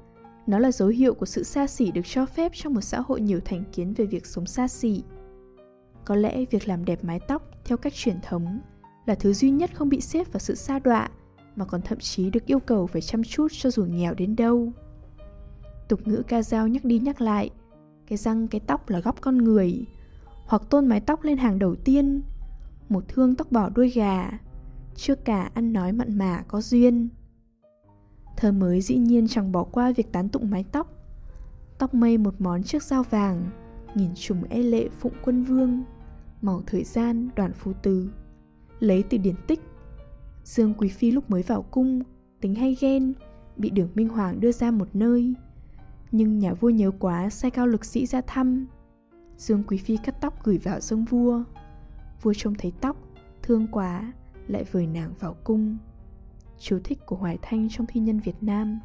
nó 0.47 0.59
là 0.59 0.73
dấu 0.73 0.89
hiệu 0.89 1.15
của 1.15 1.27
sự 1.27 1.43
xa 1.43 1.67
xỉ 1.67 1.91
được 1.91 2.01
cho 2.05 2.27
phép 2.27 2.53
trong 2.55 2.75
một 2.75 2.81
xã 2.81 3.01
hội 3.01 3.21
nhiều 3.21 3.41
thành 3.45 3.65
kiến 3.73 3.95
về 3.97 4.07
việc 4.07 4.27
sống 4.27 4.47
xa 4.47 4.69
xỉ. 4.69 5.03
Có 6.05 6.15
lẽ 6.15 6.45
việc 6.51 6.69
làm 6.69 6.85
đẹp 6.85 7.05
mái 7.05 7.21
tóc 7.29 7.43
theo 7.65 7.79
cách 7.79 7.93
truyền 7.95 8.17
thống 8.23 8.61
là 9.07 9.15
thứ 9.15 9.33
duy 9.33 9.51
nhất 9.51 9.71
không 9.75 9.89
bị 9.89 10.01
xếp 10.01 10.33
vào 10.33 10.39
sự 10.39 10.55
xa 10.55 10.79
đọa 10.79 11.09
mà 11.57 11.65
còn 11.65 11.83
thậm 11.83 11.99
chí 11.99 12.31
được 12.31 12.47
yêu 12.47 12.61
cầu 12.61 12.87
phải 12.87 13.03
chăm 13.03 13.23
chút 13.25 13.49
cho 13.53 13.71
dù 13.71 13.85
nghèo 13.85 14.15
đến 14.15 14.37
đâu. 14.37 14.73
Tục 15.89 16.01
ngữ 16.05 16.23
ca 16.29 16.43
dao 16.43 16.69
nhắc 16.69 16.85
đi 16.85 16.99
nhắc 16.99 17.21
lại, 17.21 17.51
cái 18.07 18.19
răng 18.19 18.49
cái 18.49 18.61
tóc 18.67 18.89
là 18.89 19.01
góc 19.01 19.21
con 19.21 19.39
người, 19.39 19.85
hoặc 20.47 20.63
tôn 20.71 20.87
mái 20.87 21.01
tóc 21.01 21.23
lên 21.23 21.39
hàng 21.39 21.59
đầu 21.59 21.75
tiên, 21.75 22.23
một 22.89 23.05
thương 23.09 23.35
tóc 23.35 23.53
bỏ 23.53 23.69
đuôi 23.69 23.91
gà, 23.91 24.31
chưa 24.95 25.15
cả 25.15 25.51
ăn 25.55 25.73
nói 25.73 25.93
mặn 25.93 26.19
mà 26.19 26.45
có 26.49 26.61
duyên. 26.61 27.09
Thơ 28.37 28.53
mới 28.53 28.81
dĩ 28.81 28.97
nhiên 28.97 29.29
chẳng 29.29 29.53
bỏ 29.53 29.65
qua 29.65 29.93
việc 29.93 30.13
tán 30.13 30.29
tụng 30.29 30.51
mái 30.51 30.65
tóc. 30.73 30.95
Tóc 31.79 31.95
mây 31.95 32.19
một 32.19 32.35
món 32.39 32.63
chiếc 32.63 32.83
dao 32.83 33.03
vàng, 33.03 33.51
nhìn 33.95 34.11
trùng 34.15 34.45
e 34.49 34.59
lệ 34.59 34.89
phụng 35.01 35.13
quân 35.25 35.45
vương, 35.45 35.83
màu 36.43 36.63
thời 36.67 36.85
gian 36.85 37.29
đoàn 37.37 37.53
phú 37.53 37.73
tứ, 37.83 38.11
Lấy 38.81 39.05
từ 39.11 39.19
điển 39.19 39.35
tích, 39.47 39.61
Dương 40.45 40.75
Quý 40.75 40.89
Phi 40.89 41.11
lúc 41.11 41.31
mới 41.31 41.43
vào 41.43 41.63
cung, 41.63 42.03
tính 42.41 42.55
hay 42.55 42.77
ghen, 42.81 43.13
bị 43.57 43.71
đường 43.71 43.89
Minh 43.95 44.09
Hoàng 44.09 44.41
đưa 44.41 44.53
ra 44.53 44.71
một 44.71 44.89
nơi. 44.95 45.35
Nhưng 46.13 46.39
nhà 46.39 46.55
vua 46.55 46.71
nhớ 46.71 46.91
quá 46.99 47.31
sai 47.31 47.51
cao 47.51 47.67
lực 47.67 47.85
sĩ 47.85 48.07
ra 48.07 48.21
thăm. 48.27 48.67
Dương 49.37 49.63
Quý 49.67 49.79
Phi 49.79 49.97
cắt 49.97 50.21
tóc 50.21 50.45
gửi 50.45 50.59
vào 50.59 50.81
dâng 50.81 51.05
vua. 51.05 51.43
Vua 52.23 52.33
trông 52.37 52.55
thấy 52.55 52.73
tóc, 52.81 52.97
thương 53.43 53.67
quá, 53.67 54.13
lại 54.49 54.65
vời 54.73 54.87
nàng 54.87 55.13
vào 55.21 55.37
cung 55.45 55.79
chú 56.61 56.79
thích 56.85 57.07
của 57.07 57.17
Hoài 57.17 57.39
Thanh 57.43 57.69
trong 57.71 57.87
thi 57.87 58.01
nhân 58.01 58.21
Việt 58.21 58.37
Nam. 58.41 58.81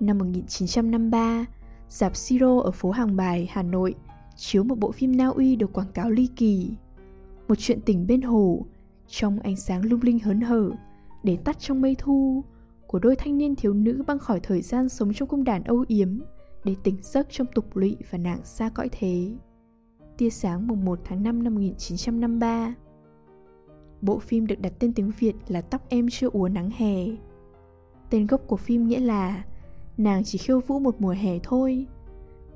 Năm 0.00 0.18
1953, 0.18 1.46
dạp 1.88 2.16
Siro 2.16 2.58
ở 2.60 2.70
phố 2.70 2.90
Hàng 2.90 3.16
Bài, 3.16 3.48
Hà 3.50 3.62
Nội 3.62 3.94
chiếu 4.36 4.64
một 4.64 4.78
bộ 4.78 4.92
phim 4.92 5.16
Na 5.16 5.26
Uy 5.26 5.56
được 5.56 5.72
quảng 5.72 5.92
cáo 5.94 6.10
ly 6.10 6.28
kỳ. 6.36 6.70
Một 7.48 7.54
chuyện 7.54 7.80
tình 7.80 8.06
bên 8.06 8.22
hồ, 8.22 8.66
trong 9.08 9.40
ánh 9.40 9.56
sáng 9.56 9.84
lung 9.84 10.00
linh 10.02 10.18
hớn 10.18 10.40
hở, 10.40 10.70
để 11.22 11.36
tắt 11.36 11.58
trong 11.58 11.80
mây 11.80 11.96
thu, 11.98 12.44
của 12.86 12.98
đôi 12.98 13.16
thanh 13.16 13.38
niên 13.38 13.56
thiếu 13.56 13.72
nữ 13.72 14.02
băng 14.06 14.18
khỏi 14.18 14.40
thời 14.40 14.62
gian 14.62 14.88
sống 14.88 15.12
trong 15.14 15.28
cung 15.28 15.44
đàn 15.44 15.64
âu 15.64 15.84
yếm, 15.88 16.20
để 16.64 16.74
tỉnh 16.82 16.96
giấc 17.02 17.26
trong 17.30 17.46
tục 17.54 17.76
lụy 17.76 17.96
và 18.10 18.18
nạn 18.18 18.40
xa 18.44 18.68
cõi 18.68 18.88
thế. 18.92 19.30
Tia 20.18 20.30
sáng 20.30 20.66
mùng 20.66 20.84
1 20.84 21.00
tháng 21.04 21.22
5 21.22 21.42
năm 21.42 21.54
1953 21.54 22.74
Bộ 24.02 24.18
phim 24.18 24.46
được 24.46 24.60
đặt 24.60 24.72
tên 24.78 24.92
tiếng 24.92 25.10
Việt 25.18 25.34
là 25.48 25.60
Tóc 25.60 25.88
em 25.88 26.06
chưa 26.10 26.28
úa 26.32 26.48
nắng 26.48 26.70
hè. 26.70 27.06
Tên 28.10 28.26
gốc 28.26 28.42
của 28.46 28.56
phim 28.56 28.86
nghĩa 28.86 29.00
là 29.00 29.44
Nàng 29.96 30.24
chỉ 30.24 30.38
khiêu 30.38 30.60
vũ 30.60 30.78
một 30.78 31.00
mùa 31.00 31.14
hè 31.18 31.38
thôi. 31.42 31.86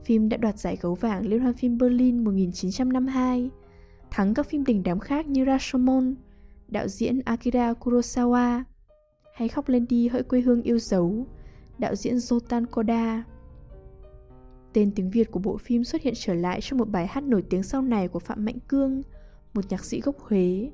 Phim 0.05 0.29
đã 0.29 0.37
đoạt 0.37 0.59
giải 0.59 0.77
gấu 0.81 0.95
vàng 0.95 1.27
Liên 1.27 1.41
hoan 1.41 1.55
phim 1.55 1.79
Berlin 1.79 2.25
1952, 2.25 3.51
thắng 4.11 4.35
các 4.35 4.47
phim 4.49 4.65
đình 4.65 4.83
đám 4.83 4.99
khác 4.99 5.27
như 5.27 5.45
Rashomon, 5.45 6.15
đạo 6.71 6.89
diễn 6.89 7.21
Akira 7.25 7.73
Kurosawa, 7.73 8.63
hay 9.35 9.49
Khóc 9.49 9.69
lên 9.69 9.87
đi 9.89 10.09
hỡi 10.09 10.23
quê 10.23 10.41
hương 10.41 10.63
yêu 10.63 10.79
dấu, 10.79 11.27
đạo 11.79 11.95
diễn 11.95 12.17
Zotan 12.17 12.67
Koda. 12.67 13.25
Tên 14.73 14.91
tiếng 14.95 15.11
Việt 15.11 15.31
của 15.31 15.41
bộ 15.41 15.57
phim 15.57 15.85
xuất 15.85 16.03
hiện 16.03 16.15
trở 16.17 16.35
lại 16.35 16.61
trong 16.61 16.79
một 16.79 16.89
bài 16.89 17.07
hát 17.07 17.25
nổi 17.25 17.43
tiếng 17.51 17.63
sau 17.63 17.83
này 17.83 18.09
của 18.09 18.19
Phạm 18.19 18.45
Mạnh 18.45 18.59
Cương, 18.69 19.03
một 19.55 19.65
nhạc 19.69 19.85
sĩ 19.85 20.01
gốc 20.01 20.19
Huế. 20.21 20.71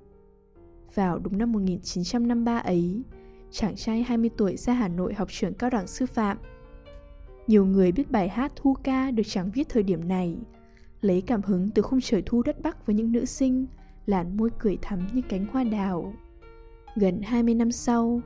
Vào 0.95 1.19
đúng 1.19 1.39
năm 1.39 1.53
1953 1.53 2.59
ấy, 2.59 3.03
chàng 3.51 3.77
trai 3.77 4.03
20 4.03 4.31
tuổi 4.37 4.57
ra 4.57 4.73
Hà 4.73 4.89
Nội 4.89 5.15
học 5.15 5.29
trường 5.31 5.55
cao 5.55 5.71
đẳng 5.71 5.87
sư 5.87 6.07
phạm. 6.07 6.39
Nhiều 7.47 7.67
người 7.67 7.93
biết 7.93 8.11
bài 8.11 8.29
hát 8.29 8.53
Thu 8.57 8.75
ca 8.75 9.11
được 9.11 9.23
chàng 9.27 9.51
viết 9.51 9.69
thời 9.69 9.83
điểm 9.83 10.09
này, 10.09 10.37
lấy 11.01 11.21
cảm 11.21 11.43
hứng 11.43 11.71
từ 11.75 11.83
khung 11.83 12.01
trời 12.01 12.23
thu 12.27 12.43
đất 12.43 12.63
Bắc 12.63 12.87
với 12.87 12.97
những 12.97 13.13
nữ 13.13 13.25
sinh, 13.25 13.67
làn 14.07 14.37
môi 14.37 14.51
cười 14.59 14.79
thắm 14.83 15.07
như 15.13 15.23
cánh 15.29 15.47
hoa 15.53 15.65
đào. 15.65 16.13
Gần 16.95 17.21
20 17.23 17.55
năm 17.55 17.73
sau, 17.73 18.21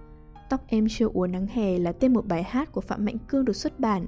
Tóc 0.50 0.64
em 0.66 0.86
chưa 0.90 1.08
úa 1.12 1.26
nắng 1.26 1.46
hè 1.46 1.78
là 1.78 1.92
tên 1.92 2.12
một 2.12 2.26
bài 2.26 2.42
hát 2.42 2.72
của 2.72 2.80
Phạm 2.80 3.04
Mạnh 3.04 3.16
Cương 3.28 3.44
được 3.44 3.56
xuất 3.56 3.80
bản, 3.80 4.06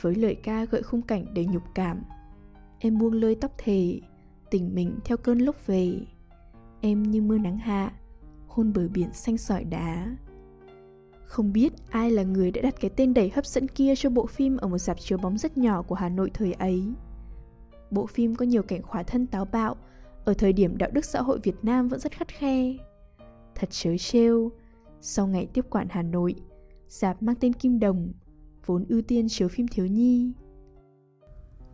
với 0.00 0.14
lời 0.14 0.34
ca 0.34 0.64
gợi 0.64 0.82
khung 0.82 1.02
cảnh 1.02 1.34
đầy 1.34 1.46
nhục 1.46 1.62
cảm. 1.74 2.02
Em 2.82 2.98
buông 2.98 3.12
lơi 3.12 3.34
tóc 3.34 3.52
thề 3.58 4.00
Tỉnh 4.50 4.74
mình 4.74 4.98
theo 5.04 5.16
cơn 5.16 5.38
lốc 5.38 5.66
về 5.66 6.00
Em 6.80 7.02
như 7.02 7.22
mưa 7.22 7.38
nắng 7.38 7.58
hạ 7.58 7.92
Hôn 8.46 8.72
bờ 8.72 8.88
biển 8.88 9.12
xanh 9.12 9.38
sỏi 9.38 9.64
đá 9.64 10.16
Không 11.24 11.52
biết 11.52 11.72
ai 11.90 12.10
là 12.10 12.22
người 12.22 12.50
đã 12.50 12.62
đặt 12.62 12.74
cái 12.80 12.90
tên 12.96 13.14
đầy 13.14 13.30
hấp 13.34 13.46
dẫn 13.46 13.68
kia 13.68 13.94
cho 13.96 14.10
bộ 14.10 14.26
phim 14.26 14.56
ở 14.56 14.68
một 14.68 14.78
dạp 14.78 15.00
chiếu 15.00 15.18
bóng 15.18 15.38
rất 15.38 15.58
nhỏ 15.58 15.82
của 15.82 15.94
Hà 15.94 16.08
Nội 16.08 16.30
thời 16.34 16.52
ấy. 16.52 16.84
Bộ 17.90 18.06
phim 18.06 18.34
có 18.34 18.44
nhiều 18.44 18.62
cảnh 18.62 18.82
khỏa 18.82 19.02
thân 19.02 19.26
táo 19.26 19.44
bạo, 19.44 19.76
ở 20.24 20.34
thời 20.34 20.52
điểm 20.52 20.78
đạo 20.78 20.90
đức 20.92 21.04
xã 21.04 21.22
hội 21.22 21.38
Việt 21.42 21.56
Nam 21.62 21.88
vẫn 21.88 22.00
rất 22.00 22.12
khắt 22.12 22.28
khe. 22.28 22.76
Thật 23.54 23.68
chớ 23.70 23.96
trêu, 23.98 24.52
sau 25.00 25.26
ngày 25.26 25.48
tiếp 25.52 25.64
quản 25.70 25.86
Hà 25.90 26.02
Nội, 26.02 26.34
dạp 26.88 27.22
mang 27.22 27.36
tên 27.40 27.52
Kim 27.52 27.78
Đồng, 27.78 28.12
vốn 28.66 28.84
ưu 28.88 29.02
tiên 29.02 29.26
chiếu 29.28 29.48
phim 29.48 29.68
thiếu 29.68 29.86
nhi. 29.86 30.32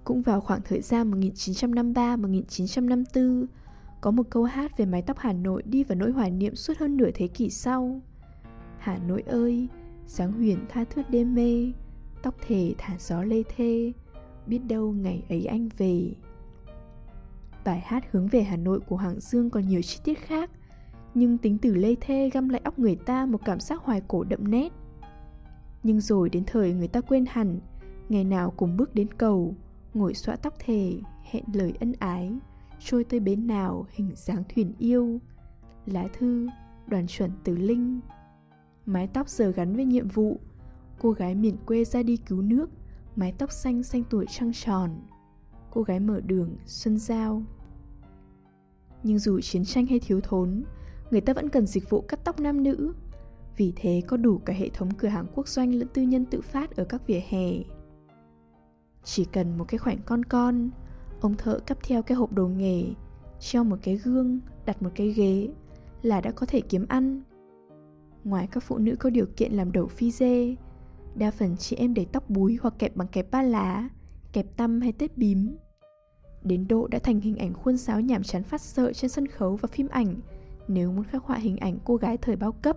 Cũng 0.04 0.22
vào 0.22 0.40
khoảng 0.40 0.60
thời 0.64 0.80
gian 0.80 1.10
1953-1954, 1.10 3.46
có 4.00 4.10
một 4.10 4.26
câu 4.30 4.44
hát 4.44 4.76
về 4.76 4.86
mái 4.86 5.02
tóc 5.02 5.18
Hà 5.18 5.32
Nội 5.32 5.62
đi 5.62 5.84
vào 5.84 5.98
nỗi 5.98 6.10
hoài 6.10 6.30
niệm 6.30 6.54
suốt 6.54 6.78
hơn 6.78 6.96
nửa 6.96 7.10
thế 7.14 7.26
kỷ 7.26 7.50
sau. 7.50 8.00
Hà 8.78 8.98
Nội 8.98 9.22
ơi, 9.26 9.68
sáng 10.06 10.32
huyền 10.32 10.58
tha 10.68 10.84
thướt 10.84 11.10
đêm 11.10 11.34
mê, 11.34 11.72
tóc 12.22 12.34
thề 12.46 12.74
thả 12.78 12.96
gió 12.98 13.22
lê 13.22 13.42
thê, 13.56 13.92
biết 14.46 14.60
đâu 14.68 14.92
ngày 14.92 15.22
ấy 15.28 15.46
anh 15.46 15.68
về. 15.78 16.14
Bài 17.66 17.80
hát 17.80 18.04
hướng 18.12 18.28
về 18.28 18.42
Hà 18.42 18.56
Nội 18.56 18.80
của 18.80 18.96
Hoàng 18.96 19.20
Dương 19.20 19.50
còn 19.50 19.68
nhiều 19.68 19.82
chi 19.82 19.98
tiết 20.04 20.18
khác, 20.18 20.50
nhưng 21.14 21.38
tính 21.38 21.58
từ 21.58 21.74
lê 21.74 21.94
thê 22.00 22.30
găm 22.32 22.48
lại 22.48 22.60
óc 22.64 22.78
người 22.78 22.96
ta 22.96 23.26
một 23.26 23.38
cảm 23.44 23.60
giác 23.60 23.82
hoài 23.82 24.02
cổ 24.08 24.24
đậm 24.24 24.50
nét. 24.50 24.72
Nhưng 25.82 26.00
rồi 26.00 26.28
đến 26.28 26.44
thời 26.46 26.72
người 26.72 26.88
ta 26.88 27.00
quên 27.00 27.24
hẳn, 27.28 27.60
ngày 28.08 28.24
nào 28.24 28.52
cùng 28.56 28.76
bước 28.76 28.94
đến 28.94 29.08
cầu, 29.18 29.54
ngồi 29.94 30.14
xõa 30.14 30.36
tóc 30.36 30.54
thề, 30.58 30.92
hẹn 31.22 31.44
lời 31.52 31.72
ân 31.80 31.92
ái, 31.98 32.32
trôi 32.78 33.04
tới 33.04 33.20
bến 33.20 33.46
nào 33.46 33.86
hình 33.90 34.10
dáng 34.14 34.42
thuyền 34.54 34.74
yêu. 34.78 35.20
Lá 35.86 36.08
thư, 36.18 36.48
đoàn 36.86 37.06
chuẩn 37.06 37.30
từ 37.44 37.56
Linh. 37.56 38.00
Mái 38.86 39.06
tóc 39.06 39.28
giờ 39.28 39.50
gắn 39.50 39.76
với 39.76 39.84
nhiệm 39.84 40.08
vụ, 40.08 40.40
cô 40.98 41.10
gái 41.10 41.34
miền 41.34 41.56
quê 41.66 41.84
ra 41.84 42.02
đi 42.02 42.16
cứu 42.16 42.42
nước, 42.42 42.70
mái 43.16 43.32
tóc 43.38 43.52
xanh 43.52 43.82
xanh 43.82 44.02
tuổi 44.10 44.26
trăng 44.28 44.52
tròn. 44.54 44.90
Cô 45.70 45.82
gái 45.82 46.00
mở 46.00 46.20
đường, 46.20 46.56
Xuân 46.66 46.98
Giao. 46.98 47.42
Nhưng 49.06 49.18
dù 49.18 49.40
chiến 49.40 49.64
tranh 49.64 49.86
hay 49.86 49.98
thiếu 49.98 50.20
thốn, 50.20 50.62
người 51.10 51.20
ta 51.20 51.32
vẫn 51.32 51.48
cần 51.48 51.66
dịch 51.66 51.90
vụ 51.90 52.00
cắt 52.00 52.20
tóc 52.24 52.40
nam 52.40 52.62
nữ. 52.62 52.94
Vì 53.56 53.72
thế 53.76 54.02
có 54.06 54.16
đủ 54.16 54.38
cả 54.38 54.52
hệ 54.52 54.68
thống 54.68 54.90
cửa 54.94 55.08
hàng 55.08 55.26
quốc 55.34 55.48
doanh 55.48 55.74
lẫn 55.74 55.88
tư 55.94 56.02
nhân 56.02 56.24
tự 56.24 56.40
phát 56.40 56.76
ở 56.76 56.84
các 56.84 57.06
vỉa 57.06 57.20
hè. 57.28 57.52
Chỉ 59.04 59.24
cần 59.24 59.58
một 59.58 59.64
cái 59.68 59.78
khoảnh 59.78 59.98
con 60.06 60.24
con, 60.24 60.70
ông 61.20 61.34
thợ 61.34 61.58
cắp 61.58 61.78
theo 61.82 62.02
cái 62.02 62.16
hộp 62.16 62.32
đồ 62.32 62.48
nghề, 62.48 62.84
treo 63.40 63.64
một 63.64 63.76
cái 63.82 63.96
gương, 63.96 64.40
đặt 64.66 64.82
một 64.82 64.90
cái 64.94 65.08
ghế 65.08 65.48
là 66.02 66.20
đã 66.20 66.30
có 66.30 66.46
thể 66.46 66.60
kiếm 66.60 66.86
ăn. 66.88 67.22
Ngoài 68.24 68.48
các 68.50 68.62
phụ 68.62 68.78
nữ 68.78 68.96
có 68.96 69.10
điều 69.10 69.26
kiện 69.36 69.52
làm 69.52 69.72
đầu 69.72 69.86
phi 69.86 70.10
dê, 70.10 70.56
đa 71.14 71.30
phần 71.30 71.56
chị 71.56 71.76
em 71.76 71.94
để 71.94 72.06
tóc 72.12 72.30
búi 72.30 72.58
hoặc 72.62 72.74
kẹp 72.78 72.96
bằng 72.96 73.08
kẹp 73.08 73.30
ba 73.30 73.42
lá, 73.42 73.88
kẹp 74.32 74.56
tăm 74.56 74.80
hay 74.80 74.92
tết 74.92 75.18
bím. 75.18 75.56
Đến 76.46 76.68
độ 76.68 76.86
đã 76.86 76.98
thành 76.98 77.20
hình 77.20 77.36
ảnh 77.36 77.54
khuôn 77.54 77.76
sáo 77.76 78.00
nhảm 78.00 78.22
chán 78.22 78.42
phát 78.42 78.60
sợ 78.60 78.92
trên 78.92 79.10
sân 79.10 79.26
khấu 79.26 79.56
và 79.56 79.68
phim 79.72 79.88
ảnh 79.88 80.14
nếu 80.68 80.92
muốn 80.92 81.04
khắc 81.04 81.24
họa 81.24 81.36
hình 81.36 81.56
ảnh 81.56 81.78
cô 81.84 81.96
gái 81.96 82.16
thời 82.16 82.36
bao 82.36 82.52
cấp. 82.52 82.76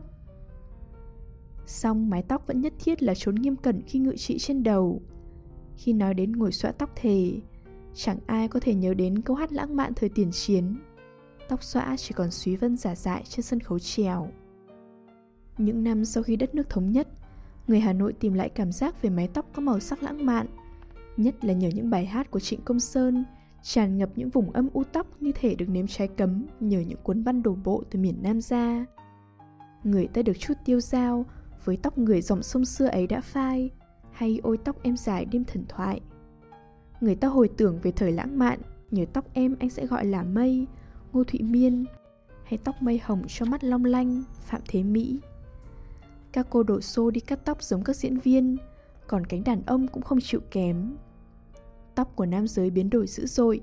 Song 1.65 2.09
mái 2.09 2.23
tóc 2.23 2.47
vẫn 2.47 2.61
nhất 2.61 2.73
thiết 2.79 3.03
là 3.03 3.13
trốn 3.15 3.35
nghiêm 3.35 3.55
cẩn 3.55 3.81
khi 3.81 3.99
ngự 3.99 4.15
trị 4.17 4.37
trên 4.39 4.63
đầu. 4.63 5.01
Khi 5.75 5.93
nói 5.93 6.13
đến 6.13 6.31
ngồi 6.31 6.51
xõa 6.51 6.71
tóc 6.71 6.91
thề, 6.95 7.31
chẳng 7.93 8.17
ai 8.25 8.47
có 8.47 8.59
thể 8.59 8.73
nhớ 8.73 8.93
đến 8.93 9.21
câu 9.21 9.35
hát 9.35 9.51
lãng 9.51 9.75
mạn 9.75 9.93
thời 9.95 10.09
tiền 10.09 10.31
chiến. 10.31 10.77
Tóc 11.49 11.63
xõa 11.63 11.95
chỉ 11.97 12.13
còn 12.13 12.31
suý 12.31 12.55
vân 12.55 12.77
giả 12.77 12.95
dại 12.95 13.23
trên 13.29 13.41
sân 13.41 13.59
khấu 13.59 13.79
trèo. 13.79 14.27
Những 15.57 15.83
năm 15.83 16.05
sau 16.05 16.23
khi 16.23 16.35
đất 16.35 16.55
nước 16.55 16.69
thống 16.69 16.91
nhất, 16.91 17.07
người 17.67 17.79
Hà 17.79 17.93
Nội 17.93 18.13
tìm 18.13 18.33
lại 18.33 18.49
cảm 18.49 18.71
giác 18.71 19.01
về 19.01 19.09
mái 19.09 19.27
tóc 19.27 19.45
có 19.53 19.61
màu 19.61 19.79
sắc 19.79 20.03
lãng 20.03 20.25
mạn, 20.25 20.47
nhất 21.17 21.45
là 21.45 21.53
nhờ 21.53 21.69
những 21.75 21.89
bài 21.89 22.05
hát 22.05 22.31
của 22.31 22.39
Trịnh 22.39 22.61
Công 22.61 22.79
Sơn 22.79 23.23
tràn 23.63 23.97
ngập 23.97 24.09
những 24.15 24.29
vùng 24.29 24.51
âm 24.51 24.69
u 24.73 24.83
tóc 24.83 25.07
như 25.21 25.31
thể 25.35 25.55
được 25.55 25.69
nếm 25.69 25.87
trái 25.87 26.07
cấm 26.07 26.45
nhờ 26.59 26.79
những 26.79 26.99
cuốn 27.03 27.23
băng 27.23 27.43
đổ 27.43 27.55
bộ 27.63 27.83
từ 27.89 27.99
miền 27.99 28.15
Nam 28.21 28.41
ra. 28.41 28.85
Người 29.83 30.07
ta 30.07 30.21
được 30.21 30.39
chút 30.39 30.53
tiêu 30.65 30.79
dao 30.79 31.25
với 31.65 31.77
tóc 31.77 31.97
người 31.97 32.21
dòng 32.21 32.43
sông 32.43 32.65
xưa 32.65 32.87
ấy 32.87 33.07
đã 33.07 33.21
phai, 33.21 33.69
hay 34.11 34.39
ôi 34.43 34.57
tóc 34.57 34.83
em 34.83 34.97
dài 34.97 35.25
đêm 35.25 35.43
thần 35.43 35.65
thoại. 35.69 36.01
Người 37.01 37.15
ta 37.15 37.27
hồi 37.27 37.49
tưởng 37.57 37.79
về 37.83 37.91
thời 37.91 38.11
lãng 38.11 38.39
mạn, 38.39 38.59
nhờ 38.91 39.05
tóc 39.13 39.25
em 39.33 39.55
anh 39.59 39.69
sẽ 39.69 39.85
gọi 39.85 40.05
là 40.05 40.23
mây, 40.23 40.67
Ngô 41.13 41.23
Thụy 41.23 41.41
Miên, 41.41 41.85
hay 42.43 42.57
tóc 42.63 42.81
mây 42.81 42.99
hồng 43.03 43.21
cho 43.27 43.45
mắt 43.45 43.63
long 43.63 43.85
lanh, 43.85 44.23
Phạm 44.41 44.61
Thế 44.67 44.83
Mỹ. 44.83 45.19
Các 46.31 46.47
cô 46.49 46.63
đổ 46.63 46.81
xô 46.81 47.11
đi 47.11 47.19
cắt 47.19 47.39
tóc 47.45 47.63
giống 47.63 47.83
các 47.83 47.95
diễn 47.95 48.17
viên, 48.17 48.57
còn 49.07 49.25
cánh 49.25 49.43
đàn 49.43 49.61
ông 49.65 49.87
cũng 49.87 50.03
không 50.03 50.19
chịu 50.21 50.39
kém. 50.51 50.95
Tóc 51.99 52.15
của 52.15 52.25
nam 52.25 52.47
giới 52.47 52.69
biến 52.69 52.89
đổi 52.89 53.07
dữ 53.07 53.25
dội, 53.25 53.61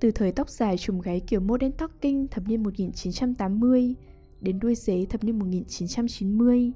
từ 0.00 0.10
thời 0.10 0.32
tóc 0.32 0.50
dài 0.50 0.78
trùm 0.78 1.00
gáy 1.00 1.20
kiểu 1.20 1.40
modern 1.40 1.72
talking 1.72 2.26
thập 2.30 2.48
niên 2.48 2.62
1980 2.62 3.94
đến 4.40 4.58
đuôi 4.58 4.74
dế 4.74 5.06
thập 5.10 5.24
niên 5.24 5.38
1990 5.38 6.72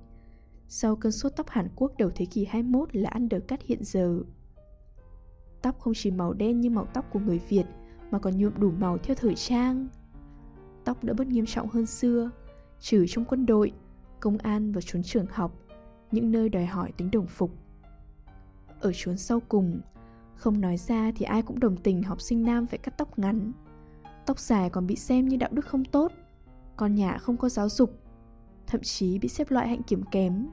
sau 0.69 0.97
cơn 0.97 1.13
sốt 1.13 1.33
tóc 1.37 1.49
Hàn 1.49 1.69
Quốc 1.77 1.93
đầu 1.99 2.11
thế 2.15 2.25
kỷ 2.25 2.45
21 2.45 2.97
là 2.97 3.11
undercut 3.15 3.61
hiện 3.63 3.85
giờ. 3.85 4.21
Tóc 5.63 5.79
không 5.79 5.93
chỉ 5.97 6.11
màu 6.11 6.33
đen 6.33 6.61
như 6.61 6.71
màu 6.71 6.87
tóc 6.95 7.05
của 7.13 7.21
người 7.21 7.41
Việt 7.49 7.67
mà 8.11 8.19
còn 8.19 8.39
nhuộm 8.39 8.53
đủ 8.59 8.71
màu 8.71 8.99
theo 8.99 9.17
thời 9.17 9.35
trang. 9.35 9.89
Tóc 10.85 11.05
đã 11.05 11.15
bớt 11.15 11.27
nghiêm 11.27 11.47
trọng 11.47 11.69
hơn 11.69 11.87
xưa, 11.87 12.31
trừ 12.81 13.05
trong 13.09 13.25
quân 13.25 13.47
đội, 13.47 13.73
công 14.21 14.39
an 14.39 14.73
và 14.73 14.81
chốn 14.85 15.03
trường 15.03 15.27
học, 15.31 15.59
những 16.11 16.33
nơi 16.33 16.49
đòi 16.49 16.67
hỏi 16.67 16.93
tính 16.97 17.11
đồng 17.11 17.27
phục. 17.27 17.51
Ở 18.81 18.93
chốn 18.95 19.17
sau 19.17 19.41
cùng, 19.49 19.81
không 20.37 20.61
nói 20.61 20.77
ra 20.77 21.13
thì 21.17 21.25
ai 21.25 21.43
cũng 21.43 21.61
đồng 21.61 21.77
tình 21.77 22.03
học 22.03 22.21
sinh 22.21 22.43
nam 22.43 22.67
phải 22.67 22.79
cắt 22.79 22.99
tóc 22.99 23.19
ngắn. 23.19 23.53
Tóc 24.27 24.39
dài 24.39 24.71
còn 24.71 24.87
bị 24.87 24.97
xem 24.97 25.29
như 25.29 25.37
đạo 25.37 25.51
đức 25.53 25.67
không 25.67 25.85
tốt, 25.85 26.13
con 26.77 26.95
nhà 26.95 27.19
không 27.19 27.37
có 27.37 27.49
giáo 27.49 27.69
dục, 27.69 27.99
thậm 28.67 28.81
chí 28.81 29.19
bị 29.19 29.29
xếp 29.29 29.51
loại 29.51 29.69
hạnh 29.69 29.83
kiểm 29.83 30.03
kém. 30.11 30.47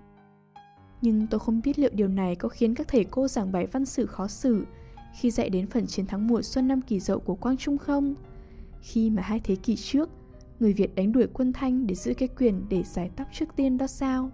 Nhưng 1.02 1.28
tôi 1.28 1.40
không 1.40 1.62
biết 1.64 1.80
liệu 1.80 1.92
điều 1.94 2.08
này 2.08 2.36
có 2.36 2.50
khiến 2.50 2.76
các 2.76 2.88
thầy 2.88 3.04
cô 3.04 3.28
giảng 3.28 3.52
bài 3.52 3.66
văn 3.66 3.86
sử 3.86 4.06
khó 4.06 4.28
xử 4.28 4.66
khi 5.20 5.32
dạy 5.32 5.50
đến 5.50 5.68
phần 5.68 5.88
chiến 5.88 6.06
thắng 6.06 6.28
mùa 6.28 6.42
xuân 6.42 6.68
năm 6.68 6.82
kỳ 6.82 7.00
dậu 7.00 7.20
của 7.20 7.36
Quang 7.36 7.58
Trung 7.58 7.78
không? 7.78 8.16
Khi 8.82 9.10
mà 9.10 9.22
hai 9.22 9.40
thế 9.40 9.56
kỷ 9.56 9.76
trước, 9.76 10.10
người 10.60 10.74
Việt 10.74 10.96
đánh 10.96 11.12
đuổi 11.12 11.28
quân 11.34 11.54
Thanh 11.54 11.88
để 11.88 11.96
giữ 11.96 12.14
cái 12.14 12.28
quyền 12.28 12.66
để 12.70 12.84
giải 12.84 13.10
tóc 13.16 13.28
trước 13.34 13.56
tiên 13.56 13.78
đó 13.78 13.88
sao? 13.88 14.32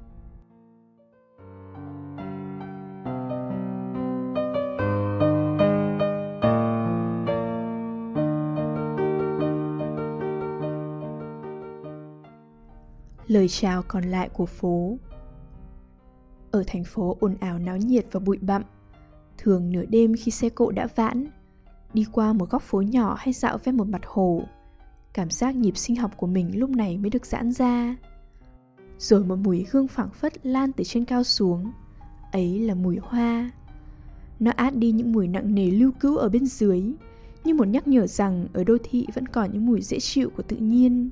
Lời 13.27 13.48
chào 13.48 13.84
còn 13.88 14.03
lại 14.03 14.29
của 14.29 14.46
phố. 14.46 14.98
Ở 16.51 16.63
thành 16.67 16.84
phố 16.84 17.17
ồn 17.19 17.36
ào 17.39 17.60
náo 17.60 17.77
nhiệt 17.77 18.05
và 18.12 18.19
bụi 18.19 18.38
bặm, 18.41 18.63
thường 19.38 19.72
nửa 19.72 19.86
đêm 19.86 20.13
khi 20.19 20.31
xe 20.31 20.50
cộ 20.50 20.72
đã 20.72 20.88
vãn, 20.96 21.27
đi 21.93 22.05
qua 22.12 22.34
một 22.34 22.50
góc 22.50 22.62
phố 22.62 22.81
nhỏ 22.81 23.15
hay 23.19 23.34
dạo 23.34 23.57
ven 23.57 23.77
một 23.77 23.88
mặt 23.88 24.01
hồ, 24.05 24.43
cảm 25.13 25.29
giác 25.29 25.55
nhịp 25.55 25.77
sinh 25.77 25.96
học 25.96 26.12
của 26.17 26.27
mình 26.27 26.60
lúc 26.60 26.69
này 26.69 26.98
mới 26.98 27.10
được 27.10 27.25
giãn 27.25 27.51
ra. 27.51 27.96
Rồi 29.00 29.25
một 29.25 29.36
mùi 29.36 29.65
hương 29.72 29.88
phảng 29.88 30.10
phất 30.10 30.46
lan 30.46 30.72
từ 30.72 30.84
trên 30.84 31.05
cao 31.05 31.24
xuống, 31.24 31.72
ấy 32.31 32.60
là 32.60 32.75
mùi 32.75 32.98
hoa. 33.01 33.51
Nó 34.39 34.51
át 34.55 34.75
đi 34.75 34.91
những 34.91 35.12
mùi 35.12 35.27
nặng 35.27 35.55
nề 35.55 35.72
lưu 35.72 35.91
cữu 36.00 36.17
ở 36.17 36.29
bên 36.29 36.46
dưới, 36.46 36.84
như 37.43 37.53
một 37.53 37.67
nhắc 37.67 37.88
nhở 37.88 38.07
rằng 38.07 38.48
ở 38.53 38.63
đô 38.63 38.77
thị 38.84 39.07
vẫn 39.13 39.27
còn 39.27 39.53
những 39.53 39.65
mùi 39.65 39.81
dễ 39.81 40.00
chịu 40.00 40.29
của 40.38 40.43
tự 40.43 40.55
nhiên 40.55 41.10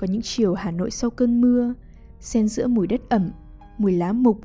có 0.00 0.06
những 0.10 0.22
chiều 0.22 0.54
Hà 0.54 0.70
Nội 0.70 0.90
sau 0.90 1.10
cơn 1.10 1.40
mưa, 1.40 1.74
xen 2.20 2.48
giữa 2.48 2.66
mùi 2.66 2.86
đất 2.86 3.00
ẩm, 3.08 3.30
mùi 3.78 3.92
lá 3.92 4.12
mục, 4.12 4.40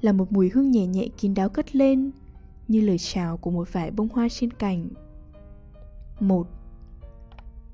là 0.00 0.12
một 0.12 0.32
mùi 0.32 0.50
hương 0.50 0.70
nhẹ 0.70 0.86
nhẹ 0.86 1.08
kín 1.18 1.34
đáo 1.34 1.48
cất 1.48 1.76
lên, 1.76 2.10
như 2.68 2.80
lời 2.80 2.98
chào 2.98 3.36
của 3.36 3.50
một 3.50 3.72
vải 3.72 3.90
bông 3.90 4.08
hoa 4.08 4.28
trên 4.28 4.50
cành. 4.50 4.88
Một 6.20 6.46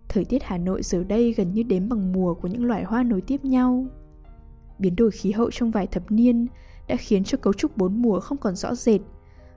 Thời 0.09 0.25
tiết 0.25 0.43
Hà 0.43 0.59
Nội 0.59 0.83
giờ 0.83 1.05
đây 1.05 1.33
gần 1.33 1.53
như 1.53 1.63
đếm 1.63 1.89
bằng 1.89 2.13
mùa 2.13 2.35
của 2.35 2.49
những 2.49 2.65
loại 2.65 2.85
hoa 2.85 3.03
nối 3.03 3.21
tiếp 3.21 3.45
nhau. 3.45 3.87
Biến 4.79 4.97
đổi 4.97 5.11
khí 5.11 5.33
hậu 5.33 5.51
trong 5.51 5.71
vài 5.71 5.87
thập 5.87 6.11
niên 6.11 6.47
đã 6.89 6.97
khiến 6.97 7.25
cho 7.25 7.39
cấu 7.39 7.53
trúc 7.53 7.77
bốn 7.77 8.03
mùa 8.03 8.21
không 8.21 8.39
còn 8.39 8.57
rõ 8.57 8.75
rệt 8.75 9.01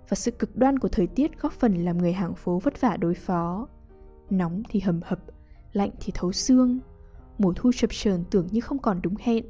và 0.09 0.15
sự 0.15 0.31
cực 0.31 0.57
đoan 0.57 0.79
của 0.79 0.89
thời 0.89 1.07
tiết 1.07 1.41
góp 1.41 1.51
phần 1.51 1.85
làm 1.85 1.97
người 1.97 2.13
hàng 2.13 2.35
phố 2.35 2.59
vất 2.59 2.81
vả 2.81 2.97
đối 2.97 3.13
phó. 3.13 3.67
Nóng 4.29 4.63
thì 4.69 4.79
hầm 4.79 4.99
hập, 5.03 5.19
lạnh 5.73 5.91
thì 5.99 6.11
thấu 6.15 6.31
xương 6.31 6.79
mùa 7.39 7.53
thu 7.55 7.71
chập 7.75 7.89
chờn 7.93 8.23
tưởng 8.31 8.47
như 8.51 8.61
không 8.61 8.79
còn 8.79 8.99
đúng 9.03 9.15
hẹn 9.19 9.45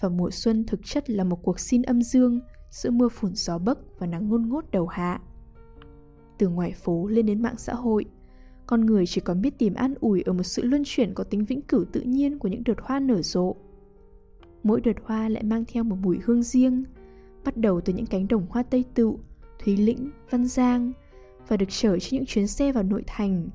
và 0.00 0.08
mùa 0.08 0.30
xuân 0.30 0.64
thực 0.66 0.80
chất 0.84 1.10
là 1.10 1.24
một 1.24 1.42
cuộc 1.42 1.60
xin 1.60 1.82
âm 1.82 2.02
dương 2.02 2.40
giữa 2.70 2.90
mưa 2.90 3.08
phùn 3.08 3.34
gió 3.34 3.58
bấc 3.58 3.78
và 3.98 4.06
nắng 4.06 4.28
ngôn 4.28 4.48
ngốt 4.48 4.64
đầu 4.70 4.86
hạ. 4.86 5.20
Từ 6.38 6.48
ngoài 6.48 6.72
phố 6.72 7.06
lên 7.06 7.26
đến 7.26 7.42
mạng 7.42 7.58
xã 7.58 7.74
hội, 7.74 8.04
con 8.66 8.86
người 8.86 9.06
chỉ 9.06 9.20
còn 9.20 9.40
biết 9.40 9.58
tìm 9.58 9.74
an 9.74 9.94
ủi 10.00 10.22
ở 10.22 10.32
một 10.32 10.42
sự 10.42 10.62
luân 10.62 10.82
chuyển 10.86 11.14
có 11.14 11.24
tính 11.24 11.44
vĩnh 11.44 11.62
cửu 11.62 11.84
tự 11.92 12.00
nhiên 12.00 12.38
của 12.38 12.48
những 12.48 12.64
đợt 12.64 12.80
hoa 12.82 13.00
nở 13.00 13.22
rộ. 13.22 13.56
Mỗi 14.62 14.80
đợt 14.80 14.96
hoa 15.04 15.28
lại 15.28 15.42
mang 15.42 15.64
theo 15.68 15.84
một 15.84 15.96
mùi 16.02 16.18
hương 16.24 16.42
riêng, 16.42 16.84
bắt 17.44 17.56
đầu 17.56 17.80
từ 17.80 17.92
những 17.92 18.06
cánh 18.06 18.28
đồng 18.28 18.46
hoa 18.50 18.62
tây 18.62 18.84
tựu, 18.94 19.18
Thúy 19.64 19.76
Lĩnh, 19.76 20.10
Văn 20.30 20.46
Giang 20.46 20.92
và 21.48 21.56
được 21.56 21.66
chở 21.68 21.98
trên 21.98 22.18
những 22.18 22.26
chuyến 22.26 22.46
xe 22.46 22.72
vào 22.72 22.82
nội 22.82 23.04
thành, 23.06 23.48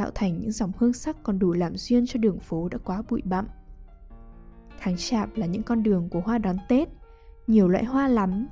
tạo 0.00 0.10
thành 0.14 0.40
những 0.40 0.52
dòng 0.52 0.72
hương 0.78 0.92
sắc 0.92 1.22
còn 1.22 1.38
đủ 1.38 1.52
làm 1.52 1.76
duyên 1.76 2.06
cho 2.06 2.18
đường 2.18 2.40
phố 2.40 2.68
đã 2.68 2.78
quá 2.84 3.02
bụi 3.08 3.22
bặm. 3.24 3.46
Tháng 4.78 4.96
chạp 4.96 5.36
là 5.36 5.46
những 5.46 5.62
con 5.62 5.82
đường 5.82 6.08
của 6.08 6.20
hoa 6.20 6.38
đón 6.38 6.56
Tết, 6.68 6.88
nhiều 7.46 7.68
loại 7.68 7.84
hoa 7.84 8.08
lắm, 8.08 8.46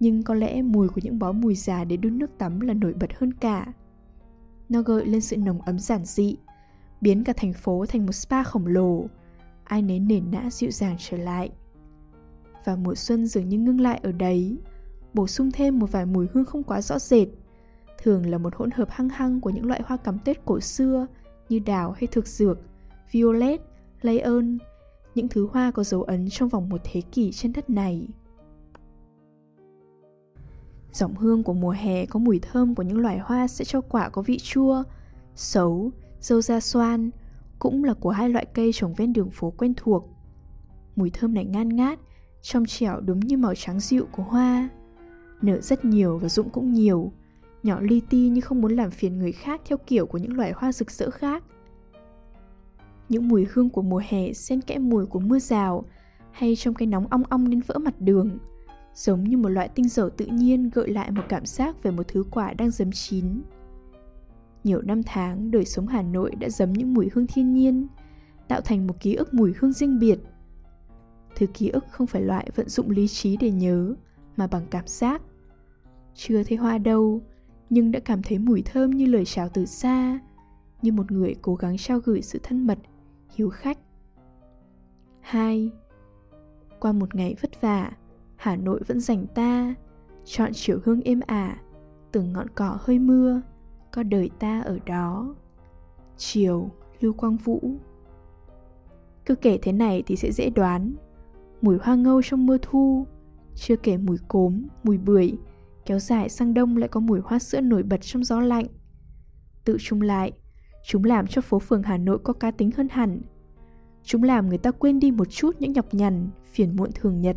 nhưng 0.00 0.22
có 0.22 0.34
lẽ 0.34 0.62
mùi 0.62 0.88
của 0.88 1.00
những 1.04 1.18
bó 1.18 1.32
mùi 1.32 1.54
già 1.54 1.84
để 1.84 1.96
đun 1.96 2.18
nước 2.18 2.38
tắm 2.38 2.60
là 2.60 2.74
nổi 2.74 2.94
bật 3.00 3.10
hơn 3.18 3.32
cả. 3.32 3.72
Nó 4.68 4.82
gợi 4.82 5.06
lên 5.06 5.20
sự 5.20 5.36
nồng 5.36 5.60
ấm 5.60 5.78
giản 5.78 6.04
dị, 6.04 6.36
biến 7.00 7.24
cả 7.24 7.32
thành 7.36 7.52
phố 7.52 7.86
thành 7.86 8.06
một 8.06 8.12
spa 8.12 8.42
khổng 8.42 8.66
lồ, 8.66 9.06
ai 9.64 9.82
nấy 9.82 10.00
nền 10.00 10.30
nã 10.30 10.50
dịu 10.50 10.70
dàng 10.70 10.96
trở 10.98 11.16
lại. 11.16 11.50
Và 12.64 12.76
mùa 12.76 12.94
xuân 12.94 13.26
dường 13.26 13.48
như 13.48 13.58
ngưng 13.58 13.80
lại 13.80 14.00
ở 14.02 14.12
đấy, 14.12 14.58
bổ 15.14 15.26
sung 15.26 15.50
thêm 15.52 15.78
một 15.78 15.92
vài 15.92 16.06
mùi 16.06 16.26
hương 16.32 16.44
không 16.44 16.62
quá 16.62 16.80
rõ 16.80 16.98
rệt, 16.98 17.28
thường 18.02 18.26
là 18.26 18.38
một 18.38 18.54
hỗn 18.54 18.70
hợp 18.70 18.90
hăng 18.90 19.08
hăng 19.08 19.40
của 19.40 19.50
những 19.50 19.66
loại 19.66 19.82
hoa 19.84 19.96
cắm 19.96 20.18
Tết 20.18 20.44
cổ 20.44 20.60
xưa 20.60 21.06
như 21.48 21.58
đào 21.58 21.92
hay 21.92 22.06
thực 22.06 22.26
dược, 22.26 22.58
violet, 23.12 23.60
lay 24.02 24.18
ơn, 24.18 24.58
những 25.14 25.28
thứ 25.28 25.48
hoa 25.52 25.70
có 25.70 25.84
dấu 25.84 26.02
ấn 26.02 26.28
trong 26.30 26.48
vòng 26.48 26.68
một 26.68 26.80
thế 26.84 27.00
kỷ 27.00 27.32
trên 27.32 27.52
đất 27.52 27.70
này. 27.70 28.08
Giọng 30.92 31.14
hương 31.14 31.42
của 31.42 31.54
mùa 31.54 31.70
hè 31.70 32.06
có 32.06 32.18
mùi 32.18 32.38
thơm 32.38 32.74
của 32.74 32.82
những 32.82 32.98
loài 32.98 33.18
hoa 33.18 33.46
sẽ 33.48 33.64
cho 33.64 33.80
quả 33.80 34.08
có 34.08 34.22
vị 34.22 34.38
chua, 34.42 34.82
xấu, 35.34 35.90
dâu 36.20 36.40
da 36.40 36.60
xoan, 36.60 37.10
cũng 37.58 37.84
là 37.84 37.94
của 37.94 38.10
hai 38.10 38.28
loại 38.28 38.46
cây 38.54 38.70
trồng 38.74 38.94
ven 38.94 39.12
đường 39.12 39.30
phố 39.30 39.50
quen 39.50 39.74
thuộc. 39.76 40.08
Mùi 40.96 41.10
thơm 41.10 41.34
này 41.34 41.44
ngan 41.44 41.68
ngát, 41.68 41.98
trong 42.42 42.66
trẻo 42.66 43.00
đúng 43.00 43.20
như 43.20 43.36
màu 43.36 43.54
trắng 43.54 43.80
dịu 43.80 44.06
của 44.12 44.22
hoa. 44.22 44.68
Nở 45.42 45.60
rất 45.60 45.84
nhiều 45.84 46.18
và 46.18 46.28
rụng 46.28 46.50
cũng 46.50 46.72
nhiều, 46.72 47.12
nhỏ 47.66 47.80
li 47.80 48.00
ti 48.00 48.28
nhưng 48.28 48.42
không 48.42 48.60
muốn 48.60 48.72
làm 48.72 48.90
phiền 48.90 49.18
người 49.18 49.32
khác 49.32 49.60
theo 49.64 49.78
kiểu 49.86 50.06
của 50.06 50.18
những 50.18 50.36
loài 50.36 50.52
hoa 50.56 50.72
rực 50.72 50.90
rỡ 50.90 51.10
khác. 51.10 51.44
Những 53.08 53.28
mùi 53.28 53.46
hương 53.52 53.70
của 53.70 53.82
mùa 53.82 54.02
hè 54.08 54.32
xen 54.32 54.60
kẽ 54.60 54.78
mùi 54.78 55.06
của 55.06 55.20
mưa 55.20 55.38
rào 55.38 55.84
hay 56.32 56.56
trong 56.56 56.74
cái 56.74 56.86
nóng 56.86 57.06
ong 57.06 57.22
ong 57.28 57.50
đến 57.50 57.60
vỡ 57.66 57.78
mặt 57.78 57.94
đường, 58.00 58.38
giống 58.94 59.24
như 59.24 59.36
một 59.36 59.48
loại 59.48 59.68
tinh 59.68 59.88
dầu 59.88 60.10
tự 60.10 60.26
nhiên 60.26 60.70
gợi 60.74 60.88
lại 60.88 61.10
một 61.10 61.22
cảm 61.28 61.46
giác 61.46 61.82
về 61.82 61.90
một 61.90 62.08
thứ 62.08 62.24
quả 62.30 62.52
đang 62.52 62.70
dấm 62.70 62.92
chín. 62.92 63.42
Nhiều 64.64 64.82
năm 64.82 65.02
tháng, 65.02 65.50
đời 65.50 65.64
sống 65.64 65.86
Hà 65.86 66.02
Nội 66.02 66.34
đã 66.34 66.48
dấm 66.48 66.72
những 66.72 66.94
mùi 66.94 67.10
hương 67.12 67.26
thiên 67.26 67.52
nhiên, 67.52 67.86
tạo 68.48 68.60
thành 68.60 68.86
một 68.86 69.00
ký 69.00 69.14
ức 69.14 69.34
mùi 69.34 69.54
hương 69.58 69.72
riêng 69.72 69.98
biệt. 69.98 70.18
Thứ 71.36 71.46
ký 71.46 71.68
ức 71.68 71.84
không 71.90 72.06
phải 72.06 72.22
loại 72.22 72.50
vận 72.54 72.68
dụng 72.68 72.90
lý 72.90 73.08
trí 73.08 73.36
để 73.36 73.50
nhớ, 73.50 73.94
mà 74.36 74.46
bằng 74.46 74.66
cảm 74.70 74.86
giác. 74.86 75.22
Chưa 76.14 76.42
thấy 76.42 76.56
hoa 76.58 76.78
đâu, 76.78 77.22
nhưng 77.70 77.92
đã 77.92 78.00
cảm 78.00 78.22
thấy 78.22 78.38
mùi 78.38 78.62
thơm 78.62 78.90
như 78.90 79.06
lời 79.06 79.24
chào 79.24 79.48
từ 79.48 79.66
xa, 79.66 80.20
như 80.82 80.92
một 80.92 81.12
người 81.12 81.34
cố 81.42 81.54
gắng 81.54 81.76
trao 81.76 82.00
gửi 82.04 82.22
sự 82.22 82.38
thân 82.42 82.66
mật, 82.66 82.78
hiếu 83.34 83.50
khách. 83.50 83.78
2. 85.20 85.70
Qua 86.80 86.92
một 86.92 87.14
ngày 87.14 87.34
vất 87.40 87.60
vả, 87.60 87.92
Hà 88.36 88.56
Nội 88.56 88.80
vẫn 88.86 89.00
dành 89.00 89.26
ta, 89.34 89.74
chọn 90.24 90.50
chiều 90.54 90.78
hương 90.84 91.00
êm 91.00 91.20
ả, 91.26 91.56
từng 92.12 92.32
ngọn 92.32 92.48
cỏ 92.54 92.78
hơi 92.80 92.98
mưa, 92.98 93.42
có 93.90 94.02
đời 94.02 94.30
ta 94.38 94.60
ở 94.60 94.78
đó. 94.86 95.34
Chiều, 96.16 96.70
Lưu 97.00 97.12
Quang 97.12 97.36
Vũ 97.36 97.60
Cứ 99.26 99.34
kể 99.34 99.58
thế 99.62 99.72
này 99.72 100.02
thì 100.06 100.16
sẽ 100.16 100.32
dễ 100.32 100.50
đoán. 100.50 100.94
Mùi 101.62 101.78
hoa 101.82 101.94
ngâu 101.94 102.22
trong 102.22 102.46
mưa 102.46 102.58
thu, 102.62 103.06
chưa 103.54 103.76
kể 103.76 103.96
mùi 103.96 104.16
cốm, 104.28 104.62
mùi 104.84 104.98
bưởi, 104.98 105.32
kéo 105.86 105.98
dài 105.98 106.28
sang 106.28 106.54
đông 106.54 106.76
lại 106.76 106.88
có 106.88 107.00
mùi 107.00 107.20
hoa 107.20 107.38
sữa 107.38 107.60
nổi 107.60 107.82
bật 107.82 108.00
trong 108.00 108.24
gió 108.24 108.40
lạnh. 108.40 108.66
Tự 109.64 109.76
chung 109.80 110.02
lại, 110.02 110.32
chúng 110.84 111.04
làm 111.04 111.26
cho 111.26 111.40
phố 111.40 111.58
phường 111.58 111.82
Hà 111.82 111.96
Nội 111.96 112.18
có 112.18 112.32
cá 112.32 112.50
tính 112.50 112.70
hơn 112.76 112.88
hẳn. 112.90 113.20
Chúng 114.02 114.22
làm 114.22 114.48
người 114.48 114.58
ta 114.58 114.70
quên 114.70 115.00
đi 115.00 115.10
một 115.10 115.30
chút 115.30 115.56
những 115.58 115.72
nhọc 115.72 115.94
nhằn, 115.94 116.28
phiền 116.52 116.76
muộn 116.76 116.90
thường 116.94 117.20
nhật. 117.20 117.36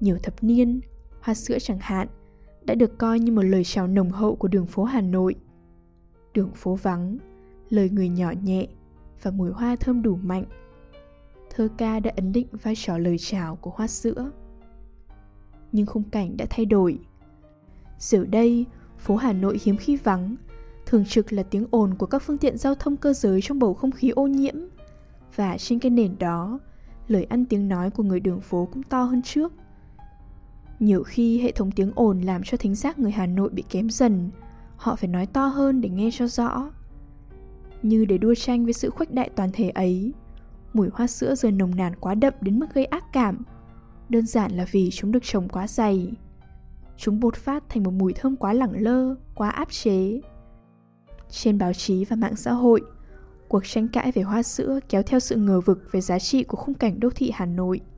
Nhiều 0.00 0.18
thập 0.22 0.42
niên, 0.42 0.80
hoa 1.20 1.34
sữa 1.34 1.58
chẳng 1.60 1.78
hạn, 1.80 2.08
đã 2.64 2.74
được 2.74 2.98
coi 2.98 3.20
như 3.20 3.32
một 3.32 3.42
lời 3.42 3.64
chào 3.64 3.86
nồng 3.86 4.10
hậu 4.10 4.36
của 4.36 4.48
đường 4.48 4.66
phố 4.66 4.84
Hà 4.84 5.00
Nội. 5.00 5.34
Đường 6.34 6.50
phố 6.54 6.74
vắng, 6.74 7.18
lời 7.70 7.90
người 7.90 8.08
nhỏ 8.08 8.32
nhẹ 8.42 8.66
và 9.22 9.30
mùi 9.30 9.50
hoa 9.50 9.76
thơm 9.76 10.02
đủ 10.02 10.16
mạnh. 10.16 10.44
Thơ 11.50 11.68
ca 11.78 12.00
đã 12.00 12.12
ấn 12.16 12.32
định 12.32 12.46
vai 12.62 12.74
trò 12.76 12.98
lời 12.98 13.16
chào 13.18 13.56
của 13.56 13.70
hoa 13.74 13.86
sữa. 13.86 14.30
Nhưng 15.72 15.86
khung 15.86 16.10
cảnh 16.10 16.36
đã 16.36 16.46
thay 16.50 16.66
đổi. 16.66 16.98
Giờ 17.98 18.24
đây, 18.24 18.66
phố 18.98 19.16
Hà 19.16 19.32
Nội 19.32 19.58
hiếm 19.62 19.76
khi 19.76 19.96
vắng, 19.96 20.36
thường 20.86 21.04
trực 21.04 21.32
là 21.32 21.42
tiếng 21.42 21.66
ồn 21.70 21.94
của 21.94 22.06
các 22.06 22.22
phương 22.22 22.38
tiện 22.38 22.58
giao 22.58 22.74
thông 22.74 22.96
cơ 22.96 23.12
giới 23.12 23.40
trong 23.42 23.58
bầu 23.58 23.74
không 23.74 23.90
khí 23.90 24.10
ô 24.10 24.26
nhiễm. 24.26 24.54
Và 25.36 25.56
trên 25.58 25.78
cái 25.78 25.90
nền 25.90 26.18
đó, 26.18 26.58
lời 27.08 27.24
ăn 27.24 27.44
tiếng 27.44 27.68
nói 27.68 27.90
của 27.90 28.02
người 28.02 28.20
đường 28.20 28.40
phố 28.40 28.68
cũng 28.72 28.82
to 28.82 29.02
hơn 29.02 29.22
trước. 29.22 29.52
Nhiều 30.80 31.02
khi 31.02 31.40
hệ 31.40 31.52
thống 31.52 31.70
tiếng 31.70 31.92
ồn 31.94 32.20
làm 32.20 32.42
cho 32.44 32.56
thính 32.56 32.74
giác 32.74 32.98
người 32.98 33.10
Hà 33.10 33.26
Nội 33.26 33.50
bị 33.50 33.64
kém 33.70 33.90
dần, 33.90 34.30
họ 34.76 34.96
phải 34.96 35.08
nói 35.08 35.26
to 35.26 35.46
hơn 35.46 35.80
để 35.80 35.88
nghe 35.88 36.10
cho 36.12 36.26
rõ. 36.26 36.70
Như 37.82 38.04
để 38.04 38.18
đua 38.18 38.34
tranh 38.34 38.64
với 38.64 38.72
sự 38.72 38.90
khuếch 38.90 39.12
đại 39.12 39.30
toàn 39.36 39.50
thể 39.52 39.68
ấy, 39.68 40.12
mùi 40.72 40.88
hoa 40.92 41.06
sữa 41.06 41.34
giờ 41.34 41.50
nồng 41.50 41.76
nàn 41.76 41.92
quá 42.00 42.14
đậm 42.14 42.34
đến 42.40 42.58
mức 42.58 42.74
gây 42.74 42.84
ác 42.84 43.04
cảm. 43.12 43.42
Đơn 44.08 44.26
giản 44.26 44.52
là 44.52 44.66
vì 44.70 44.90
chúng 44.90 45.12
được 45.12 45.22
trồng 45.22 45.48
quá 45.48 45.68
dày. 45.68 46.12
Chúng 46.96 47.20
bột 47.20 47.36
phát 47.36 47.64
thành 47.68 47.82
một 47.82 47.90
mùi 47.90 48.12
thơm 48.12 48.36
quá 48.36 48.52
lẳng 48.52 48.72
lơ, 48.82 49.14
quá 49.34 49.50
áp 49.50 49.70
chế. 49.70 50.20
Trên 51.30 51.58
báo 51.58 51.72
chí 51.72 52.04
và 52.04 52.16
mạng 52.16 52.36
xã 52.36 52.52
hội, 52.52 52.80
cuộc 53.48 53.62
tranh 53.64 53.88
cãi 53.88 54.12
về 54.12 54.22
hoa 54.22 54.42
sữa 54.42 54.80
kéo 54.88 55.02
theo 55.02 55.20
sự 55.20 55.36
ngờ 55.36 55.60
vực 55.60 55.88
về 55.92 56.00
giá 56.00 56.18
trị 56.18 56.44
của 56.44 56.56
khung 56.56 56.74
cảnh 56.74 57.00
đô 57.00 57.10
thị 57.10 57.30
Hà 57.34 57.46
Nội– 57.46 57.80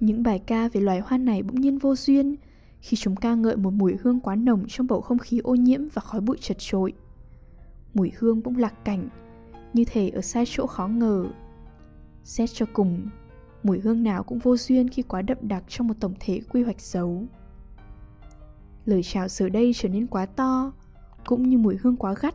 những 0.00 0.22
bài 0.22 0.38
ca 0.38 0.68
về 0.68 0.80
loài 0.80 1.00
hoa 1.00 1.18
này 1.18 1.42
bỗng 1.42 1.60
nhiên 1.60 1.78
vô 1.78 1.94
duyên 1.94 2.36
khi 2.80 2.96
chúng 2.96 3.16
ca 3.16 3.34
ngợi 3.34 3.56
một 3.56 3.70
mùi 3.70 3.96
hương 4.02 4.20
quá 4.20 4.36
nồng 4.36 4.64
trong 4.68 4.86
bầu 4.86 5.00
không 5.00 5.18
khí 5.18 5.38
ô 5.38 5.54
nhiễm 5.54 5.80
và 5.92 6.02
khói 6.02 6.20
bụi 6.20 6.36
chật 6.40 6.56
trội. 6.60 6.92
Mùi 7.94 8.12
hương 8.18 8.42
bỗng 8.42 8.56
lạc 8.56 8.84
cảnh, 8.84 9.08
như 9.72 9.84
thể 9.84 10.08
ở 10.08 10.20
sai 10.20 10.44
chỗ 10.46 10.66
khó 10.66 10.88
ngờ. 10.88 11.26
Xét 12.24 12.50
cho 12.52 12.66
cùng, 12.72 13.08
mùi 13.62 13.80
hương 13.80 14.02
nào 14.02 14.22
cũng 14.22 14.38
vô 14.38 14.56
duyên 14.56 14.88
khi 14.88 15.02
quá 15.02 15.22
đậm 15.22 15.38
đặc 15.40 15.64
trong 15.68 15.88
một 15.88 15.94
tổng 16.00 16.14
thể 16.20 16.40
quy 16.52 16.62
hoạch 16.62 16.80
xấu. 16.80 17.26
Lời 18.86 19.02
chào 19.02 19.28
giờ 19.28 19.48
đây 19.48 19.72
trở 19.74 19.88
nên 19.88 20.06
quá 20.06 20.26
to, 20.26 20.72
cũng 21.26 21.48
như 21.48 21.58
mùi 21.58 21.76
hương 21.82 21.96
quá 21.96 22.14
gắt, 22.20 22.34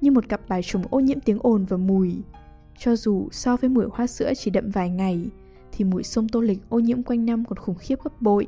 như 0.00 0.10
một 0.10 0.28
cặp 0.28 0.48
bài 0.48 0.62
trùng 0.62 0.82
ô 0.90 1.00
nhiễm 1.00 1.20
tiếng 1.20 1.38
ồn 1.40 1.64
và 1.64 1.76
mùi. 1.76 2.22
Cho 2.78 2.96
dù 2.96 3.28
so 3.32 3.56
với 3.56 3.70
mùi 3.70 3.84
hoa 3.92 4.06
sữa 4.06 4.32
chỉ 4.36 4.50
đậm 4.50 4.70
vài 4.70 4.90
ngày, 4.90 5.30
thì 5.72 5.84
mùi 5.84 6.02
sông 6.02 6.28
tô 6.28 6.40
lịch 6.40 6.58
ô 6.68 6.78
nhiễm 6.78 7.02
quanh 7.02 7.26
năm 7.26 7.44
còn 7.44 7.58
khủng 7.58 7.74
khiếp 7.74 8.04
gấp 8.04 8.22
bội. 8.22 8.46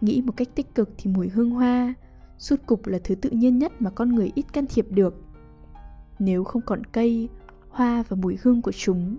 Nghĩ 0.00 0.22
một 0.22 0.36
cách 0.36 0.48
tích 0.54 0.74
cực 0.74 0.90
thì 0.98 1.10
mùi 1.10 1.28
hương 1.28 1.50
hoa, 1.50 1.94
suốt 2.38 2.56
cục 2.66 2.86
là 2.86 2.98
thứ 3.04 3.14
tự 3.14 3.30
nhiên 3.30 3.58
nhất 3.58 3.72
mà 3.78 3.90
con 3.90 4.14
người 4.14 4.32
ít 4.34 4.52
can 4.52 4.66
thiệp 4.66 4.86
được. 4.90 5.24
Nếu 6.18 6.44
không 6.44 6.62
còn 6.62 6.84
cây, 6.84 7.28
hoa 7.68 8.04
và 8.08 8.16
mùi 8.16 8.38
hương 8.42 8.62
của 8.62 8.72
chúng, 8.72 9.16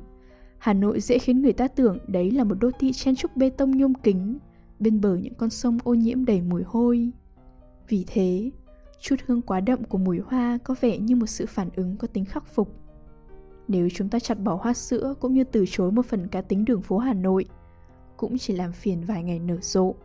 Hà 0.58 0.74
Nội 0.74 1.00
dễ 1.00 1.20
khiến 1.20 1.42
người 1.42 1.54
ta 1.54 1.68
tưởng 1.68 1.98
đấy 2.08 2.32
là 2.32 2.44
một 2.44 2.56
đô 2.60 2.72
thị 2.80 2.92
chen 2.92 3.16
trúc 3.16 3.38
bê 3.38 3.50
tông 3.50 3.78
nhôm 3.78 3.94
kính, 3.94 4.38
bên 4.80 5.02
bờ 5.02 5.16
những 5.16 5.34
con 5.34 5.50
sông 5.50 5.78
ô 5.84 5.94
nhiễm 5.94 6.26
đầy 6.26 6.42
mùi 6.42 6.64
hôi. 6.64 7.12
Vì 7.88 8.06
thế, 8.08 8.52
chút 9.00 9.16
hương 9.26 9.42
quá 9.42 9.60
đậm 9.60 9.84
của 9.84 9.98
mùi 9.98 10.20
hoa 10.20 10.58
có 10.64 10.76
vẻ 10.82 10.98
như 10.98 11.16
một 11.16 11.26
sự 11.26 11.46
phản 11.46 11.70
ứng 11.76 11.98
có 11.98 12.08
tính 12.08 12.26
khắc 12.26 12.48
phục. 12.48 12.76
Nếu 13.68 13.90
chúng 13.94 14.10
ta 14.10 14.20
chặt 14.20 14.36
bỏ 14.40 14.60
hoa 14.62 14.74
sữa 14.74 15.14
cũng 15.20 15.34
như 15.34 15.44
từ 15.44 15.66
chối 15.70 15.92
một 15.92 16.06
phần 16.06 16.28
cá 16.28 16.42
tính 16.42 16.66
đường 16.66 16.82
phố 16.82 16.98
Hà 16.98 17.14
Nội, 17.14 17.46
cũng 18.18 18.38
chỉ 18.38 18.56
làm 18.56 18.72
phiền 18.72 19.04
vài 19.04 19.24
ngày 19.24 19.40
nở 19.40 19.58
rộ. 19.62 19.96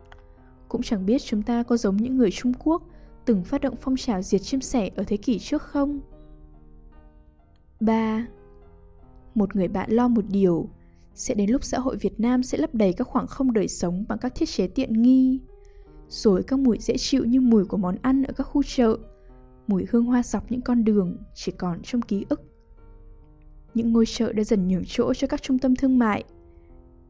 Cũng 0.67 0.81
chẳng 0.81 1.05
biết 1.05 1.21
chúng 1.21 1.41
ta 1.41 1.63
có 1.63 1.77
giống 1.77 1.97
những 1.97 2.17
người 2.17 2.31
Trung 2.31 2.53
Quốc 2.63 2.83
từng 3.25 3.43
phát 3.43 3.61
động 3.61 3.75
phong 3.81 3.95
trào 3.95 4.21
diệt 4.21 4.41
chim 4.41 4.61
sẻ 4.61 4.89
ở 4.95 5.03
thế 5.07 5.17
kỷ 5.17 5.39
trước 5.39 5.61
không? 5.61 5.99
3. 7.79 8.27
Một 9.35 9.55
người 9.55 9.67
bạn 9.67 9.91
lo 9.91 10.07
một 10.07 10.25
điều, 10.29 10.69
sẽ 11.15 11.33
đến 11.33 11.49
lúc 11.49 11.63
xã 11.63 11.79
hội 11.79 11.97
Việt 11.97 12.19
Nam 12.19 12.43
sẽ 12.43 12.57
lấp 12.57 12.75
đầy 12.75 12.93
các 12.93 13.07
khoảng 13.07 13.27
không 13.27 13.53
đời 13.53 13.67
sống 13.67 14.05
bằng 14.07 14.17
các 14.17 14.35
thiết 14.35 14.49
chế 14.49 14.67
tiện 14.67 15.01
nghi. 15.01 15.39
Rồi 16.09 16.43
các 16.43 16.59
mùi 16.59 16.77
dễ 16.79 16.97
chịu 16.97 17.25
như 17.25 17.41
mùi 17.41 17.65
của 17.65 17.77
món 17.77 17.95
ăn 18.01 18.23
ở 18.23 18.33
các 18.33 18.43
khu 18.43 18.63
chợ, 18.63 18.97
mùi 19.67 19.85
hương 19.91 20.05
hoa 20.05 20.23
dọc 20.23 20.51
những 20.51 20.61
con 20.61 20.83
đường 20.83 21.17
chỉ 21.35 21.51
còn 21.51 21.79
trong 21.83 22.01
ký 22.01 22.25
ức 22.29 22.41
những 23.73 23.93
ngôi 23.93 24.05
chợ 24.05 24.33
đã 24.33 24.43
dần 24.43 24.67
nhường 24.67 24.83
chỗ 24.87 25.13
cho 25.13 25.27
các 25.27 25.41
trung 25.41 25.59
tâm 25.59 25.75
thương 25.75 25.97
mại. 25.97 26.23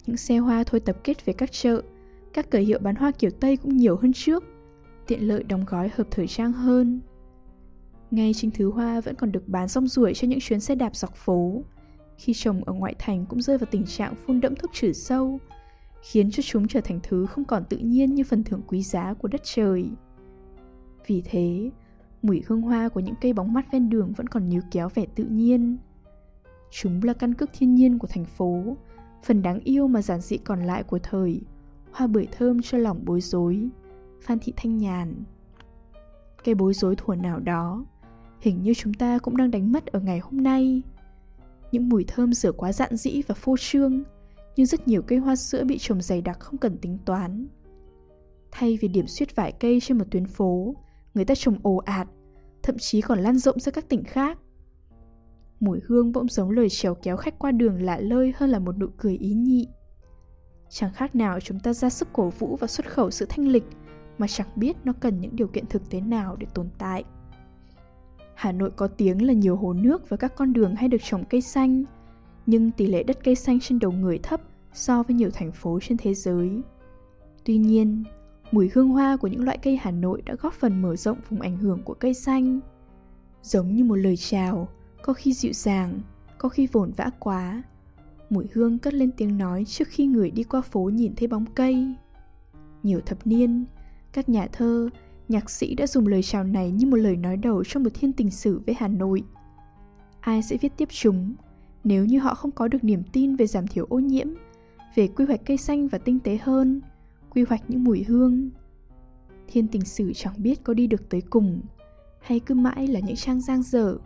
Những 0.06 0.18
xe 0.18 0.38
hoa 0.38 0.64
thôi 0.64 0.80
tập 0.80 0.98
kết 1.04 1.26
về 1.26 1.34
các 1.34 1.52
chợ, 1.52 1.82
các 2.34 2.50
cửa 2.50 2.60
hiệu 2.60 2.80
bán 2.80 2.96
hoa 2.96 3.12
kiểu 3.12 3.32
Tây 3.32 3.58
cũng 3.58 3.78
nhiều 3.78 3.96
hơn 3.96 4.14
trước. 4.14 4.44
tiện 5.08 5.28
lợi 5.28 5.44
đóng 5.44 5.66
gói 5.68 5.90
hợp 5.96 6.08
thời 6.12 6.28
trang 6.28 6.52
hơn. 6.52 7.02
Ngay 8.12 8.34
chính 8.34 8.52
thứ 8.52 8.72
hoa 8.72 9.02
vẫn 9.02 9.16
còn 9.16 9.32
được 9.32 9.48
bán 9.48 9.68
rong 9.68 9.88
ruổi 9.88 10.14
cho 10.14 10.28
những 10.28 10.40
chuyến 10.40 10.60
xe 10.60 10.76
đạp 10.76 10.96
dọc 10.96 11.16
phố. 11.16 11.64
Khi 12.22 12.34
trồng 12.34 12.64
ở 12.64 12.74
ngoại 12.74 12.96
thành 13.00 13.26
cũng 13.26 13.42
rơi 13.42 13.58
vào 13.58 13.68
tình 13.72 13.86
trạng 13.86 14.16
phun 14.16 14.42
đẫm 14.42 14.56
thuốc 14.56 14.72
trừ 14.74 14.94
sâu, 14.94 15.40
khiến 16.02 16.32
cho 16.32 16.44
chúng 16.44 16.68
trở 16.68 16.82
thành 16.82 17.00
thứ 17.04 17.26
không 17.26 17.46
còn 17.46 17.64
tự 17.70 17.78
nhiên 17.78 18.16
như 18.16 18.24
phần 18.24 18.44
thưởng 18.44 18.62
quý 18.68 18.82
giá 18.82 19.14
của 19.14 19.28
đất 19.28 19.42
trời. 19.44 19.90
Vì 21.08 21.22
thế, 21.26 21.72
mùi 22.22 22.44
hương 22.48 22.62
hoa 22.62 22.90
của 22.90 23.00
những 23.00 23.16
cây 23.22 23.34
bóng 23.34 23.54
mát 23.54 23.72
ven 23.72 23.90
đường 23.90 24.14
vẫn 24.14 24.28
còn 24.28 24.50
níu 24.50 24.62
kéo 24.72 24.90
vẻ 24.96 25.06
tự 25.16 25.24
nhiên. 25.24 25.78
Chúng 26.72 27.04
là 27.04 27.14
căn 27.14 27.34
cước 27.34 27.50
thiên 27.54 27.76
nhiên 27.76 28.00
của 28.00 28.08
thành 28.08 28.26
phố, 28.26 28.78
phần 29.24 29.42
đáng 29.42 29.60
yêu 29.60 29.88
mà 29.88 30.02
giản 30.02 30.22
dị 30.22 30.38
còn 30.38 30.64
lại 30.64 30.84
của 30.84 31.00
thời, 31.00 31.42
hoa 31.92 32.08
bưởi 32.08 32.28
thơm 32.32 32.62
cho 32.62 32.78
lòng 32.78 33.06
bối 33.06 33.22
rối. 33.22 33.70
Phan 34.22 34.40
Thị 34.40 34.54
Thanh 34.56 34.78
Nhàn 34.78 35.24
Cây 36.44 36.56
bối 36.56 36.74
rối 36.74 36.96
thuở 36.96 37.16
nào 37.16 37.40
đó, 37.40 37.86
hình 38.40 38.62
như 38.62 38.74
chúng 38.74 38.94
ta 38.94 39.20
cũng 39.20 39.38
đang 39.38 39.52
đánh 39.52 39.72
mất 39.72 39.86
ở 39.86 40.00
ngày 40.00 40.20
hôm 40.20 40.44
nay. 40.44 40.82
Những 41.72 41.90
mùi 41.90 42.04
thơm 42.04 42.34
rửa 42.34 42.52
quá 42.52 42.74
dạn 42.74 42.96
dĩ 42.96 43.22
và 43.28 43.36
phô 43.36 43.56
trương, 43.60 44.04
nhưng 44.56 44.66
rất 44.66 44.88
nhiều 44.88 45.02
cây 45.02 45.20
hoa 45.20 45.36
sữa 45.36 45.64
bị 45.64 45.78
trồng 45.78 46.02
dày 46.02 46.22
đặc 46.22 46.40
không 46.40 46.58
cần 46.58 46.78
tính 46.78 46.98
toán. 47.06 47.48
Thay 48.52 48.78
vì 48.82 48.88
điểm 48.88 49.08
suyết 49.08 49.36
vài 49.36 49.52
cây 49.52 49.80
trên 49.82 49.98
một 49.98 50.06
tuyến 50.12 50.26
phố, 50.26 50.76
người 51.14 51.26
ta 51.26 51.36
trồng 51.36 51.58
ồ 51.64 51.76
ạt, 51.76 52.08
thậm 52.64 52.78
chí 52.80 53.02
còn 53.02 53.20
lan 53.20 53.38
rộng 53.38 53.60
ra 53.60 53.72
các 53.72 53.90
tỉnh 53.90 54.04
khác. 54.04 54.38
Mùi 55.60 55.80
hương 55.88 56.12
bỗng 56.12 56.28
giống 56.28 56.50
lời 56.50 56.70
trèo 56.70 56.96
kéo 56.96 57.18
khách 57.18 57.40
qua 57.40 57.52
đường 57.52 57.82
lạ 57.82 58.00
lơi 58.00 58.34
hơn 58.36 58.50
là 58.50 58.60
một 58.60 58.78
nụ 58.78 58.88
cười 58.98 59.18
ý 59.18 59.34
nhị. 59.34 59.68
Chẳng 60.70 60.94
khác 60.94 61.16
nào 61.16 61.40
chúng 61.40 61.60
ta 61.60 61.74
ra 61.74 61.90
sức 61.90 62.08
cổ 62.14 62.30
vũ 62.30 62.56
và 62.56 62.68
xuất 62.68 62.92
khẩu 62.92 63.12
sự 63.12 63.26
thanh 63.30 63.48
lịch 63.48 63.64
mà 64.18 64.28
chẳng 64.28 64.48
biết 64.56 64.78
nó 64.84 64.94
cần 65.00 65.22
những 65.22 65.36
điều 65.36 65.48
kiện 65.48 65.66
thực 65.66 65.90
tế 65.90 66.02
nào 66.02 66.36
để 66.36 66.48
tồn 66.54 66.70
tại. 66.78 67.04
Hà 68.42 68.52
Nội 68.52 68.72
có 68.76 68.88
tiếng 68.88 69.28
là 69.28 69.34
nhiều 69.34 69.56
hồ 69.56 69.74
nước 69.74 70.10
và 70.10 70.18
các 70.18 70.36
con 70.36 70.54
đường 70.54 70.76
hay 70.76 70.90
được 70.90 70.98
trồng 71.04 71.24
cây 71.26 71.42
xanh, 71.42 71.84
nhưng 72.46 72.72
tỷ 72.72 72.88
lệ 72.88 73.04
đất 73.04 73.18
cây 73.24 73.36
xanh 73.36 73.60
trên 73.60 73.80
đầu 73.80 73.92
người 73.92 74.18
thấp 74.18 74.42
so 74.74 75.04
với 75.04 75.16
nhiều 75.16 75.30
thành 75.34 75.52
phố 75.52 75.80
trên 75.82 75.98
thế 75.98 76.14
giới. 76.14 76.62
Tuy 77.44 77.58
nhiên, 77.58 78.04
mùi 78.52 78.70
hương 78.74 78.90
hoa 78.90 79.18
của 79.18 79.28
những 79.28 79.44
loại 79.44 79.58
cây 79.58 79.78
Hà 79.82 79.92
Nội 79.92 80.22
đã 80.22 80.36
góp 80.36 80.54
phần 80.54 80.82
mở 80.82 80.96
rộng 80.96 81.18
vùng 81.30 81.42
ảnh 81.42 81.58
hưởng 81.58 81.84
của 81.84 81.94
cây 81.94 82.14
xanh. 82.14 82.60
Giống 83.44 83.76
như 83.76 83.84
một 83.84 83.96
lời 83.96 84.18
chào, 84.18 84.68
có 85.02 85.14
khi 85.14 85.34
dịu 85.34 85.54
dàng, 85.54 86.00
có 86.38 86.50
khi 86.50 86.68
vồn 86.68 86.92
vã 86.98 87.10
quá. 87.20 87.64
Mùi 88.30 88.46
hương 88.54 88.80
cất 88.80 88.94
lên 88.94 89.12
tiếng 89.18 89.38
nói 89.38 89.66
trước 89.66 89.88
khi 89.88 90.06
người 90.06 90.32
đi 90.32 90.44
qua 90.44 90.62
phố 90.62 90.84
nhìn 90.84 91.14
thấy 91.16 91.28
bóng 91.28 91.46
cây. 91.56 91.94
Nhiều 92.84 93.00
thập 93.06 93.28
niên, 93.28 93.66
các 94.14 94.30
nhà 94.30 94.48
thơ, 94.52 94.90
nhạc 95.32 95.50
sĩ 95.50 95.76
đã 95.76 95.88
dùng 95.88 96.08
lời 96.08 96.24
chào 96.24 96.44
này 96.44 96.72
như 96.72 96.88
một 96.88 96.98
lời 96.98 97.16
nói 97.16 97.38
đầu 97.38 97.64
trong 97.64 97.84
một 97.84 97.90
thiên 97.94 98.14
tình 98.14 98.32
sử 98.32 98.62
với 98.66 98.76
Hà 98.80 98.88
Nội. 98.88 99.24
Ai 100.20 100.44
sẽ 100.44 100.58
viết 100.58 100.78
tiếp 100.78 100.90
chúng 100.92 101.36
nếu 101.84 102.06
như 102.06 102.20
họ 102.20 102.36
không 102.36 102.52
có 102.52 102.68
được 102.68 102.84
niềm 102.84 103.04
tin 103.12 103.36
về 103.36 103.48
giảm 103.48 103.68
thiểu 103.68 103.86
ô 103.90 104.00
nhiễm, 104.00 104.28
về 104.96 105.08
quy 105.08 105.26
hoạch 105.26 105.42
cây 105.46 105.58
xanh 105.58 105.88
và 105.88 105.98
tinh 105.98 106.20
tế 106.20 106.38
hơn, 106.42 106.82
quy 107.30 107.44
hoạch 107.50 107.70
những 107.70 107.84
mùi 107.84 108.04
hương. 108.04 108.50
Thiên 109.48 109.68
tình 109.68 109.86
sử 109.86 110.14
chẳng 110.14 110.34
biết 110.38 110.64
có 110.64 110.74
đi 110.74 110.88
được 110.88 111.10
tới 111.10 111.22
cùng, 111.22 111.62
hay 112.22 112.40
cứ 112.40 112.56
mãi 112.56 112.88
là 112.88 113.00
những 113.00 113.16
trang 113.16 113.42
giang 113.42 113.64
dở. 113.64 113.98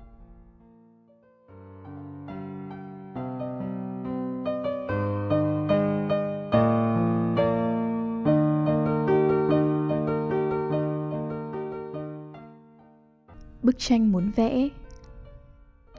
Bức 13.65 13.79
tranh 13.79 14.11
muốn 14.11 14.31
vẽ 14.35 14.69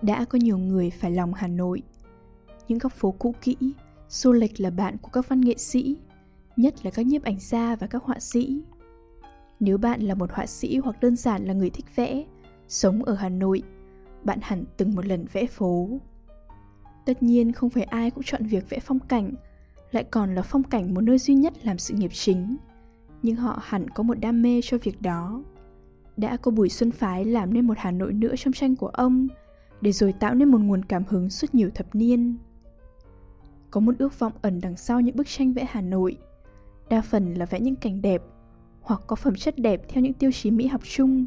đã 0.03 0.25
có 0.25 0.39
nhiều 0.43 0.59
người 0.59 0.91
phải 0.91 1.11
lòng 1.11 1.35
Hà 1.35 1.49
Nội. 1.49 1.83
Những 2.69 2.79
góc 2.79 2.93
phố 2.93 3.15
cũ 3.19 3.35
kỹ, 3.43 3.57
xô 4.09 4.33
lệch 4.33 4.61
là 4.61 4.71
bạn 4.71 4.97
của 5.03 5.09
các 5.13 5.29
văn 5.29 5.41
nghệ 5.41 5.55
sĩ, 5.57 5.97
nhất 6.57 6.85
là 6.85 6.91
các 6.91 7.07
nhiếp 7.07 7.23
ảnh 7.23 7.37
gia 7.41 7.77
và 7.77 7.87
các 7.87 8.03
họa 8.03 8.19
sĩ. 8.21 8.63
Nếu 9.61 9.79
bạn 9.79 10.01
là 10.01 10.15
một 10.15 10.31
họa 10.33 10.47
sĩ 10.47 10.77
hoặc 10.77 11.01
đơn 11.01 11.17
giản 11.17 11.45
là 11.45 11.55
người 11.55 11.71
thích 11.71 11.85
vẽ, 11.97 12.25
sống 12.69 13.05
ở 13.05 13.15
Hà 13.15 13.29
Nội, 13.29 13.63
bạn 14.23 14.39
hẳn 14.43 14.65
từng 14.77 14.95
một 14.95 15.07
lần 15.07 15.27
vẽ 15.33 15.47
phố. 15.47 15.89
Tất 17.07 17.23
nhiên 17.23 17.53
không 17.53 17.71
phải 17.71 17.85
ai 17.85 18.11
cũng 18.11 18.25
chọn 18.27 18.47
việc 18.47 18.71
vẽ 18.71 18.79
phong 18.81 18.99
cảnh, 18.99 19.35
lại 19.93 20.05
còn 20.05 20.35
là 20.35 20.43
phong 20.43 20.63
cảnh 20.63 20.95
một 20.95 21.01
nơi 21.01 21.19
duy 21.19 21.35
nhất 21.35 21.67
làm 21.67 21.79
sự 21.79 21.95
nghiệp 21.95 22.11
chính, 22.13 22.57
nhưng 23.23 23.37
họ 23.37 23.59
hẳn 23.63 23.91
có 23.91 24.03
một 24.03 24.21
đam 24.21 24.43
mê 24.43 24.61
cho 24.63 24.79
việc 24.79 25.03
đó. 25.03 25.43
Đã 26.17 26.37
có 26.37 26.51
Bùi 26.51 26.69
Xuân 26.69 26.91
Phái 26.91 27.25
làm 27.25 27.55
nên 27.55 27.67
một 27.67 27.75
Hà 27.79 27.91
Nội 27.91 28.13
nữa 28.13 28.35
trong 28.37 28.53
tranh 28.53 28.77
của 28.77 28.89
ông, 28.89 29.29
để 29.81 29.93
rồi 29.93 30.13
tạo 30.13 30.35
nên 30.35 30.49
một 30.49 30.59
nguồn 30.59 30.85
cảm 30.85 31.05
hứng 31.09 31.31
suốt 31.31 31.55
nhiều 31.55 31.71
thập 31.75 31.95
niên. 31.95 32.37
Có 33.71 33.81
một 33.81 33.95
ước 33.99 34.19
vọng 34.19 34.33
ẩn 34.43 34.61
đằng 34.61 34.77
sau 34.77 35.01
những 35.01 35.17
bức 35.17 35.27
tranh 35.29 35.53
vẽ 35.53 35.67
Hà 35.69 35.81
Nội, 35.81 36.19
đa 36.89 37.01
phần 37.01 37.35
là 37.35 37.47
vẽ 37.47 37.61
những 37.61 37.77
cảnh 37.77 38.03
đẹp 38.03 38.23
hoặc 38.81 39.01
có 39.07 39.17
phẩm 39.17 39.35
chất 39.35 39.59
đẹp 39.59 39.83
theo 39.89 40.03
những 40.03 40.13
tiêu 40.13 40.31
chí 40.33 40.51
mỹ 40.51 40.67
học 40.67 40.81
chung, 40.85 41.25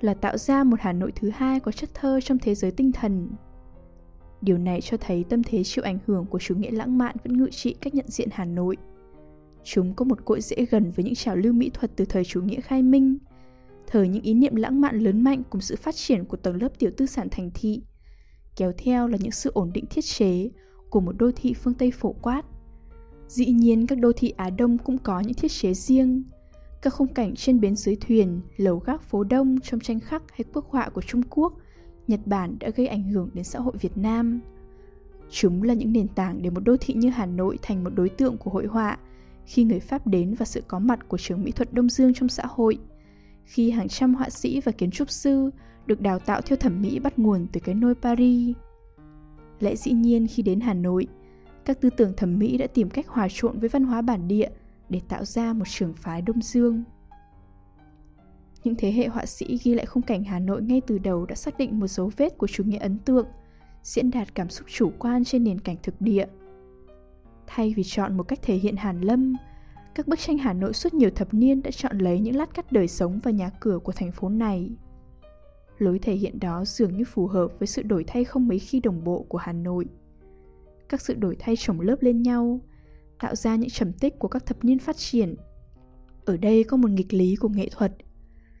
là 0.00 0.14
tạo 0.14 0.38
ra 0.38 0.64
một 0.64 0.76
Hà 0.80 0.92
Nội 0.92 1.12
thứ 1.16 1.30
hai 1.34 1.60
có 1.60 1.72
chất 1.72 1.90
thơ 1.94 2.20
trong 2.20 2.38
thế 2.38 2.54
giới 2.54 2.70
tinh 2.70 2.92
thần. 2.92 3.28
Điều 4.40 4.58
này 4.58 4.80
cho 4.80 4.96
thấy 4.96 5.24
tâm 5.28 5.42
thế 5.42 5.64
chịu 5.64 5.84
ảnh 5.84 5.98
hưởng 6.06 6.26
của 6.26 6.38
chủ 6.38 6.54
nghĩa 6.54 6.70
lãng 6.70 6.98
mạn 6.98 7.16
vẫn 7.24 7.38
ngự 7.38 7.50
trị 7.50 7.74
cách 7.80 7.94
nhận 7.94 8.08
diện 8.08 8.28
Hà 8.32 8.44
Nội. 8.44 8.76
Chúng 9.64 9.94
có 9.94 10.04
một 10.04 10.24
cội 10.24 10.40
rễ 10.40 10.66
gần 10.70 10.92
với 10.96 11.04
những 11.04 11.14
trào 11.14 11.36
lưu 11.36 11.52
mỹ 11.52 11.70
thuật 11.74 11.90
từ 11.96 12.04
thời 12.04 12.24
chủ 12.24 12.42
nghĩa 12.42 12.60
khai 12.60 12.82
minh– 12.82 13.18
thời 13.86 14.08
những 14.08 14.22
ý 14.22 14.34
niệm 14.34 14.54
lãng 14.54 14.80
mạn 14.80 14.98
lớn 14.98 15.20
mạnh 15.24 15.42
cùng 15.50 15.60
sự 15.60 15.76
phát 15.76 15.94
triển 15.96 16.24
của 16.24 16.36
tầng 16.36 16.62
lớp 16.62 16.78
tiểu 16.78 16.90
tư 16.96 17.06
sản 17.06 17.28
thành 17.30 17.50
thị, 17.54 17.82
kéo 18.56 18.72
theo 18.78 19.08
là 19.08 19.18
những 19.20 19.30
sự 19.30 19.50
ổn 19.54 19.70
định 19.74 19.84
thiết 19.90 20.04
chế 20.04 20.50
của 20.90 21.00
một 21.00 21.12
đô 21.18 21.30
thị 21.36 21.54
phương 21.54 21.74
Tây 21.74 21.90
phổ 21.90 22.12
quát. 22.12 22.42
Dĩ 23.28 23.46
nhiên 23.46 23.86
các 23.86 23.98
đô 23.98 24.12
thị 24.16 24.30
Á 24.36 24.50
Đông 24.50 24.78
cũng 24.78 24.98
có 24.98 25.20
những 25.20 25.34
thiết 25.34 25.50
chế 25.50 25.74
riêng. 25.74 26.22
Các 26.82 26.94
khung 26.94 27.14
cảnh 27.14 27.34
trên 27.34 27.60
bến 27.60 27.76
dưới 27.76 27.96
thuyền, 27.96 28.40
lầu 28.56 28.78
gác 28.78 29.02
phố 29.02 29.24
đông 29.24 29.60
trong 29.60 29.80
tranh 29.80 30.00
khắc 30.00 30.22
hay 30.30 30.44
quốc 30.52 30.70
họa 30.70 30.88
của 30.88 31.00
Trung 31.00 31.22
Quốc, 31.30 31.52
Nhật 32.08 32.20
Bản 32.26 32.56
đã 32.60 32.70
gây 32.76 32.86
ảnh 32.86 33.02
hưởng 33.02 33.30
đến 33.34 33.44
xã 33.44 33.58
hội 33.58 33.74
Việt 33.80 33.96
Nam. 33.96 34.40
Chúng 35.30 35.62
là 35.62 35.74
những 35.74 35.92
nền 35.92 36.08
tảng 36.08 36.42
để 36.42 36.50
một 36.50 36.60
đô 36.64 36.76
thị 36.80 36.94
như 36.94 37.10
Hà 37.10 37.26
Nội 37.26 37.58
thành 37.62 37.84
một 37.84 37.90
đối 37.94 38.08
tượng 38.08 38.36
của 38.38 38.50
hội 38.50 38.66
họa 38.66 38.98
khi 39.46 39.64
người 39.64 39.80
Pháp 39.80 40.06
đến 40.06 40.34
và 40.34 40.46
sự 40.46 40.62
có 40.68 40.78
mặt 40.78 41.08
của 41.08 41.18
trường 41.18 41.44
mỹ 41.44 41.50
thuật 41.50 41.72
Đông 41.72 41.88
Dương 41.88 42.14
trong 42.14 42.28
xã 42.28 42.42
hội– 42.46 42.78
khi 43.44 43.70
hàng 43.70 43.88
trăm 43.88 44.14
họa 44.14 44.30
sĩ 44.30 44.60
và 44.60 44.72
kiến 44.72 44.90
trúc 44.90 45.10
sư 45.10 45.50
được 45.86 46.00
đào 46.00 46.18
tạo 46.18 46.40
theo 46.40 46.56
thẩm 46.56 46.82
mỹ 46.82 46.98
bắt 46.98 47.18
nguồn 47.18 47.46
từ 47.52 47.60
cái 47.60 47.74
nôi 47.74 47.94
Paris. 47.94 48.56
Lẽ 49.60 49.76
dĩ 49.76 49.92
nhiên 49.92 50.26
khi 50.26 50.42
đến 50.42 50.60
Hà 50.60 50.74
Nội, 50.74 51.06
các 51.64 51.80
tư 51.80 51.90
tưởng 51.90 52.12
thẩm 52.16 52.38
mỹ 52.38 52.58
đã 52.58 52.66
tìm 52.66 52.90
cách 52.90 53.08
hòa 53.08 53.28
trộn 53.30 53.58
với 53.58 53.68
văn 53.68 53.84
hóa 53.84 54.02
bản 54.02 54.28
địa 54.28 54.48
để 54.88 55.00
tạo 55.08 55.24
ra 55.24 55.52
một 55.52 55.64
trường 55.68 55.94
phái 55.94 56.22
Đông 56.22 56.42
Dương. 56.42 56.84
Những 58.64 58.74
thế 58.78 58.92
hệ 58.92 59.06
họa 59.06 59.26
sĩ 59.26 59.58
ghi 59.64 59.74
lại 59.74 59.86
khung 59.86 60.02
cảnh 60.02 60.24
Hà 60.24 60.38
Nội 60.38 60.62
ngay 60.62 60.80
từ 60.86 60.98
đầu 60.98 61.26
đã 61.26 61.34
xác 61.34 61.58
định 61.58 61.80
một 61.80 61.86
dấu 61.86 62.10
vết 62.16 62.38
của 62.38 62.46
chủ 62.46 62.64
nghĩa 62.64 62.78
ấn 62.78 62.98
tượng, 62.98 63.26
diễn 63.82 64.10
đạt 64.10 64.34
cảm 64.34 64.50
xúc 64.50 64.66
chủ 64.70 64.92
quan 64.98 65.24
trên 65.24 65.44
nền 65.44 65.58
cảnh 65.58 65.76
thực 65.82 66.00
địa. 66.00 66.26
Thay 67.46 67.74
vì 67.76 67.82
chọn 67.86 68.16
một 68.16 68.22
cách 68.22 68.38
thể 68.42 68.54
hiện 68.56 68.76
hàn 68.76 69.00
lâm, 69.00 69.36
các 69.94 70.08
bức 70.08 70.18
tranh 70.18 70.38
Hà 70.38 70.52
Nội 70.52 70.72
suốt 70.72 70.94
nhiều 70.94 71.10
thập 71.10 71.34
niên 71.34 71.62
đã 71.62 71.70
chọn 71.70 71.98
lấy 71.98 72.20
những 72.20 72.36
lát 72.36 72.54
cắt 72.54 72.72
đời 72.72 72.88
sống 72.88 73.20
và 73.22 73.30
nhà 73.30 73.50
cửa 73.60 73.78
của 73.78 73.92
thành 73.92 74.12
phố 74.12 74.28
này. 74.28 74.70
Lối 75.78 75.98
thể 75.98 76.14
hiện 76.14 76.40
đó 76.40 76.64
dường 76.64 76.96
như 76.96 77.04
phù 77.04 77.26
hợp 77.26 77.48
với 77.58 77.66
sự 77.66 77.82
đổi 77.82 78.04
thay 78.06 78.24
không 78.24 78.48
mấy 78.48 78.58
khi 78.58 78.80
đồng 78.80 79.04
bộ 79.04 79.26
của 79.28 79.38
Hà 79.38 79.52
Nội. 79.52 79.86
Các 80.88 81.00
sự 81.00 81.14
đổi 81.14 81.36
thay 81.38 81.54
chồng 81.58 81.80
lớp 81.80 81.96
lên 82.00 82.22
nhau, 82.22 82.60
tạo 83.20 83.34
ra 83.34 83.56
những 83.56 83.70
trầm 83.70 83.92
tích 83.92 84.18
của 84.18 84.28
các 84.28 84.46
thập 84.46 84.64
niên 84.64 84.78
phát 84.78 84.96
triển. 84.96 85.34
Ở 86.24 86.36
đây 86.36 86.64
có 86.64 86.76
một 86.76 86.90
nghịch 86.90 87.14
lý 87.14 87.36
của 87.36 87.48
nghệ 87.48 87.68
thuật. 87.68 87.92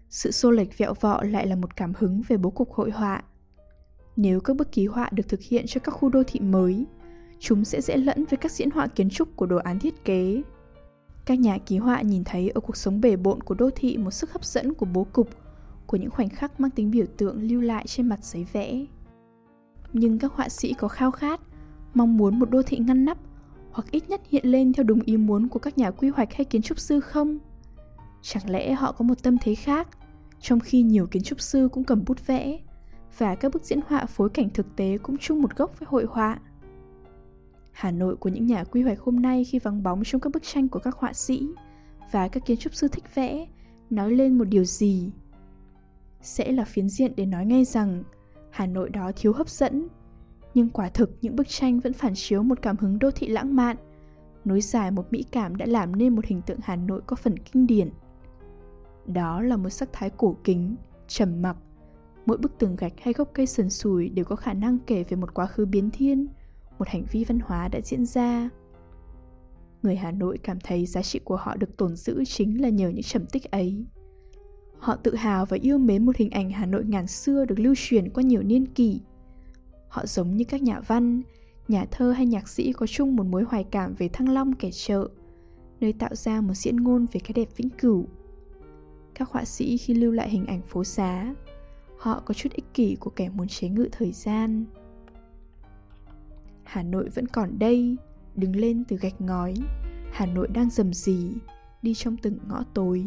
Sự 0.08 0.30
xô 0.30 0.50
lệch 0.50 0.78
vẹo 0.78 0.94
vọ 1.00 1.22
lại 1.22 1.46
là 1.46 1.56
một 1.56 1.76
cảm 1.76 1.92
hứng 1.98 2.22
về 2.28 2.36
bố 2.36 2.50
cục 2.50 2.72
hội 2.72 2.90
họa. 2.90 3.22
Nếu 4.16 4.40
các 4.40 4.56
bức 4.56 4.72
ký 4.72 4.86
họa 4.86 5.10
được 5.12 5.28
thực 5.28 5.40
hiện 5.40 5.64
cho 5.68 5.80
các 5.80 5.92
khu 5.92 6.08
đô 6.08 6.22
thị 6.26 6.40
mới, 6.40 6.86
chúng 7.38 7.64
sẽ 7.64 7.80
dễ 7.80 7.96
lẫn 7.96 8.24
với 8.30 8.36
các 8.36 8.52
diễn 8.52 8.70
họa 8.70 8.86
kiến 8.86 9.10
trúc 9.10 9.36
của 9.36 9.46
đồ 9.46 9.56
án 9.56 9.78
thiết 9.78 10.04
kế 10.04 10.42
các 11.24 11.40
nhà 11.40 11.58
ký 11.58 11.78
họa 11.78 12.02
nhìn 12.02 12.24
thấy 12.24 12.50
ở 12.50 12.60
cuộc 12.60 12.76
sống 12.76 13.00
bể 13.00 13.16
bộn 13.16 13.40
của 13.40 13.54
đô 13.54 13.70
thị 13.76 13.96
một 13.96 14.10
sức 14.10 14.32
hấp 14.32 14.44
dẫn 14.44 14.74
của 14.74 14.86
bố 14.86 15.06
cục, 15.12 15.28
của 15.86 15.96
những 15.96 16.10
khoảnh 16.10 16.28
khắc 16.28 16.60
mang 16.60 16.70
tính 16.70 16.90
biểu 16.90 17.06
tượng 17.16 17.42
lưu 17.42 17.60
lại 17.60 17.86
trên 17.86 18.08
mặt 18.08 18.24
giấy 18.24 18.46
vẽ. 18.52 18.86
Nhưng 19.92 20.18
các 20.18 20.32
họa 20.32 20.48
sĩ 20.48 20.74
có 20.78 20.88
khao 20.88 21.10
khát, 21.10 21.40
mong 21.94 22.16
muốn 22.16 22.38
một 22.38 22.50
đô 22.50 22.62
thị 22.62 22.78
ngăn 22.78 23.04
nắp 23.04 23.18
hoặc 23.72 23.90
ít 23.90 24.08
nhất 24.08 24.20
hiện 24.30 24.46
lên 24.46 24.72
theo 24.72 24.84
đúng 24.84 25.00
ý 25.00 25.16
muốn 25.16 25.48
của 25.48 25.58
các 25.58 25.78
nhà 25.78 25.90
quy 25.90 26.08
hoạch 26.08 26.34
hay 26.34 26.44
kiến 26.44 26.62
trúc 26.62 26.78
sư 26.78 27.00
không? 27.00 27.38
Chẳng 28.22 28.50
lẽ 28.50 28.74
họ 28.74 28.92
có 28.92 29.04
một 29.04 29.22
tâm 29.22 29.36
thế 29.42 29.54
khác, 29.54 29.88
trong 30.40 30.60
khi 30.60 30.82
nhiều 30.82 31.06
kiến 31.06 31.22
trúc 31.22 31.40
sư 31.40 31.68
cũng 31.72 31.84
cầm 31.84 32.04
bút 32.06 32.26
vẽ, 32.26 32.58
và 33.18 33.34
các 33.34 33.52
bức 33.52 33.64
diễn 33.64 33.80
họa 33.88 34.06
phối 34.06 34.28
cảnh 34.28 34.48
thực 34.54 34.76
tế 34.76 34.98
cũng 34.98 35.18
chung 35.18 35.42
một 35.42 35.56
gốc 35.56 35.78
với 35.78 35.86
hội 35.90 36.06
họa? 36.10 36.38
Hà 37.74 37.90
Nội 37.90 38.16
của 38.16 38.28
những 38.28 38.46
nhà 38.46 38.64
quy 38.64 38.82
hoạch 38.82 39.00
hôm 39.00 39.22
nay 39.22 39.44
khi 39.44 39.58
vắng 39.58 39.82
bóng 39.82 40.04
trong 40.04 40.20
các 40.20 40.32
bức 40.32 40.42
tranh 40.42 40.68
của 40.68 40.78
các 40.78 40.94
họa 40.94 41.12
sĩ 41.12 41.48
và 42.12 42.28
các 42.28 42.46
kiến 42.46 42.56
trúc 42.56 42.74
sư 42.74 42.88
thích 42.88 43.14
vẽ 43.14 43.46
nói 43.90 44.12
lên 44.12 44.38
một 44.38 44.44
điều 44.44 44.64
gì. 44.64 45.10
Sẽ 46.20 46.52
là 46.52 46.64
phiến 46.64 46.88
diện 46.88 47.12
để 47.16 47.26
nói 47.26 47.46
ngay 47.46 47.64
rằng 47.64 48.02
Hà 48.50 48.66
Nội 48.66 48.90
đó 48.90 49.12
thiếu 49.16 49.32
hấp 49.32 49.48
dẫn, 49.48 49.88
nhưng 50.54 50.68
quả 50.68 50.88
thực 50.88 51.18
những 51.22 51.36
bức 51.36 51.48
tranh 51.48 51.80
vẫn 51.80 51.92
phản 51.92 52.12
chiếu 52.14 52.42
một 52.42 52.62
cảm 52.62 52.76
hứng 52.76 52.98
đô 52.98 53.10
thị 53.10 53.28
lãng 53.28 53.56
mạn, 53.56 53.76
nối 54.44 54.60
dài 54.60 54.90
một 54.90 55.12
mỹ 55.12 55.24
cảm 55.30 55.56
đã 55.56 55.66
làm 55.66 55.96
nên 55.96 56.14
một 56.14 56.24
hình 56.24 56.42
tượng 56.42 56.58
Hà 56.62 56.76
Nội 56.76 57.00
có 57.06 57.16
phần 57.16 57.38
kinh 57.38 57.66
điển. 57.66 57.90
Đó 59.06 59.42
là 59.42 59.56
một 59.56 59.70
sắc 59.70 59.88
thái 59.92 60.10
cổ 60.10 60.36
kính, 60.44 60.76
trầm 61.08 61.42
mặc. 61.42 61.56
Mỗi 62.26 62.38
bức 62.38 62.58
tường 62.58 62.76
gạch 62.76 62.92
hay 63.00 63.14
gốc 63.14 63.30
cây 63.32 63.46
sần 63.46 63.70
sùi 63.70 64.08
đều 64.08 64.24
có 64.24 64.36
khả 64.36 64.54
năng 64.54 64.78
kể 64.78 65.04
về 65.04 65.16
một 65.16 65.34
quá 65.34 65.46
khứ 65.46 65.66
biến 65.66 65.90
thiên, 65.90 66.26
một 66.78 66.88
hành 66.88 67.04
vi 67.10 67.24
văn 67.24 67.38
hóa 67.44 67.68
đã 67.68 67.80
diễn 67.84 68.06
ra. 68.06 68.50
Người 69.82 69.96
Hà 69.96 70.10
Nội 70.10 70.38
cảm 70.38 70.60
thấy 70.60 70.86
giá 70.86 71.02
trị 71.02 71.20
của 71.24 71.36
họ 71.36 71.56
được 71.56 71.76
tồn 71.76 71.96
giữ 71.96 72.24
chính 72.24 72.62
là 72.62 72.68
nhờ 72.68 72.88
những 72.88 73.02
trầm 73.02 73.26
tích 73.26 73.50
ấy. 73.50 73.86
Họ 74.78 74.96
tự 74.96 75.14
hào 75.14 75.46
và 75.46 75.56
yêu 75.60 75.78
mến 75.78 76.06
một 76.06 76.16
hình 76.16 76.30
ảnh 76.30 76.50
Hà 76.50 76.66
Nội 76.66 76.84
ngàn 76.84 77.06
xưa 77.06 77.44
được 77.44 77.58
lưu 77.58 77.74
truyền 77.76 78.10
qua 78.10 78.22
nhiều 78.22 78.42
niên 78.42 78.66
kỷ. 78.66 79.00
Họ 79.88 80.06
giống 80.06 80.36
như 80.36 80.44
các 80.44 80.62
nhà 80.62 80.80
văn, 80.80 81.22
nhà 81.68 81.86
thơ 81.90 82.12
hay 82.12 82.26
nhạc 82.26 82.48
sĩ 82.48 82.72
có 82.72 82.86
chung 82.86 83.16
một 83.16 83.26
mối 83.26 83.44
hoài 83.48 83.64
cảm 83.64 83.94
về 83.94 84.08
Thăng 84.08 84.28
Long 84.28 84.52
kẻ 84.52 84.70
chợ, 84.72 85.08
nơi 85.80 85.92
tạo 85.92 86.14
ra 86.14 86.40
một 86.40 86.54
diễn 86.54 86.76
ngôn 86.76 87.06
về 87.12 87.20
cái 87.24 87.32
đẹp 87.34 87.48
vĩnh 87.56 87.70
cửu. 87.70 88.06
Các 89.14 89.30
họa 89.30 89.44
sĩ 89.44 89.76
khi 89.76 89.94
lưu 89.94 90.12
lại 90.12 90.30
hình 90.30 90.46
ảnh 90.46 90.62
phố 90.62 90.84
xá, 90.84 91.34
họ 91.98 92.22
có 92.26 92.34
chút 92.34 92.52
ích 92.52 92.74
kỷ 92.74 92.96
của 93.00 93.10
kẻ 93.10 93.28
muốn 93.28 93.48
chế 93.48 93.68
ngự 93.68 93.88
thời 93.92 94.12
gian. 94.12 94.64
Hà 96.64 96.82
Nội 96.82 97.08
vẫn 97.08 97.26
còn 97.26 97.58
đây, 97.58 97.96
đứng 98.34 98.56
lên 98.56 98.84
từ 98.88 98.96
gạch 98.96 99.20
ngói. 99.20 99.54
Hà 100.12 100.26
Nội 100.26 100.48
đang 100.54 100.70
rầm 100.70 100.92
rì, 100.92 101.32
đi 101.82 101.94
trong 101.94 102.16
từng 102.16 102.38
ngõ 102.48 102.64
tối. 102.74 103.04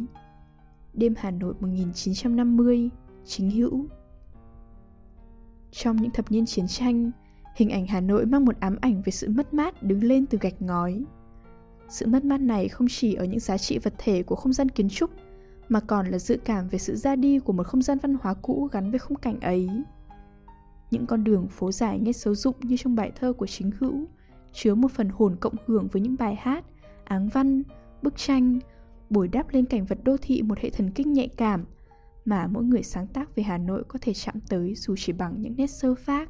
Đêm 0.93 1.13
Hà 1.17 1.31
Nội 1.31 1.53
1950, 1.59 2.89
chính 3.25 3.51
hữu. 3.51 3.85
Trong 5.71 5.95
những 5.95 6.11
thập 6.11 6.31
niên 6.31 6.45
chiến 6.45 6.67
tranh, 6.67 7.11
hình 7.55 7.69
ảnh 7.69 7.87
Hà 7.87 8.01
Nội 8.01 8.25
mang 8.25 8.45
một 8.45 8.59
ám 8.59 8.77
ảnh 8.81 9.01
về 9.01 9.11
sự 9.11 9.29
mất 9.29 9.53
mát 9.53 9.83
đứng 9.83 10.03
lên 10.03 10.25
từ 10.25 10.37
gạch 10.41 10.61
ngói. 10.61 11.03
Sự 11.89 12.07
mất 12.07 12.25
mát 12.25 12.41
này 12.41 12.69
không 12.69 12.87
chỉ 12.89 13.13
ở 13.13 13.25
những 13.25 13.39
giá 13.39 13.57
trị 13.57 13.77
vật 13.77 13.93
thể 13.97 14.23
của 14.23 14.35
không 14.35 14.53
gian 14.53 14.69
kiến 14.69 14.89
trúc, 14.89 15.09
mà 15.69 15.79
còn 15.79 16.07
là 16.07 16.19
dự 16.19 16.37
cảm 16.45 16.67
về 16.67 16.79
sự 16.79 16.95
ra 16.95 17.15
đi 17.15 17.39
của 17.39 17.53
một 17.53 17.67
không 17.67 17.81
gian 17.81 17.97
văn 18.01 18.17
hóa 18.21 18.33
cũ 18.33 18.69
gắn 18.71 18.91
với 18.91 18.99
khung 18.99 19.17
cảnh 19.17 19.39
ấy. 19.39 19.69
Những 20.91 21.05
con 21.05 21.23
đường 21.23 21.47
phố 21.47 21.71
dài 21.71 21.99
nghe 21.99 22.11
xấu 22.11 22.35
dụng 22.35 22.55
như 22.61 22.77
trong 22.77 22.95
bài 22.95 23.11
thơ 23.15 23.33
của 23.33 23.47
chính 23.47 23.71
hữu, 23.79 24.07
chứa 24.53 24.75
một 24.75 24.91
phần 24.91 25.09
hồn 25.09 25.35
cộng 25.39 25.55
hưởng 25.65 25.87
với 25.87 26.01
những 26.01 26.15
bài 26.19 26.35
hát, 26.35 26.65
áng 27.03 27.29
văn, 27.29 27.63
bức 28.01 28.17
tranh, 28.17 28.59
bồi 29.09 29.27
đắp 29.27 29.53
lên 29.53 29.65
cảnh 29.65 29.85
vật 29.85 29.99
đô 30.03 30.17
thị 30.21 30.41
một 30.41 30.59
hệ 30.59 30.69
thần 30.69 30.91
kinh 30.91 31.13
nhạy 31.13 31.27
cảm 31.27 31.65
mà 32.25 32.47
mỗi 32.47 32.63
người 32.63 32.83
sáng 32.83 33.07
tác 33.07 33.35
về 33.35 33.43
Hà 33.43 33.57
Nội 33.57 33.83
có 33.87 33.99
thể 34.01 34.13
chạm 34.13 34.35
tới 34.49 34.75
dù 34.75 34.95
chỉ 34.97 35.13
bằng 35.13 35.41
những 35.41 35.53
nét 35.57 35.67
sơ 35.67 35.95
phác. 35.95 36.29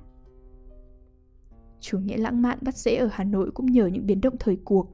Chủ 1.79 1.99
nghĩa 1.99 2.17
lãng 2.17 2.41
mạn 2.41 2.57
bắt 2.61 2.75
dễ 2.75 2.95
ở 2.95 3.09
Hà 3.11 3.23
Nội 3.23 3.51
cũng 3.51 3.65
nhờ 3.65 3.87
những 3.87 4.05
biến 4.05 4.21
động 4.21 4.35
thời 4.39 4.57
cuộc. 4.63 4.87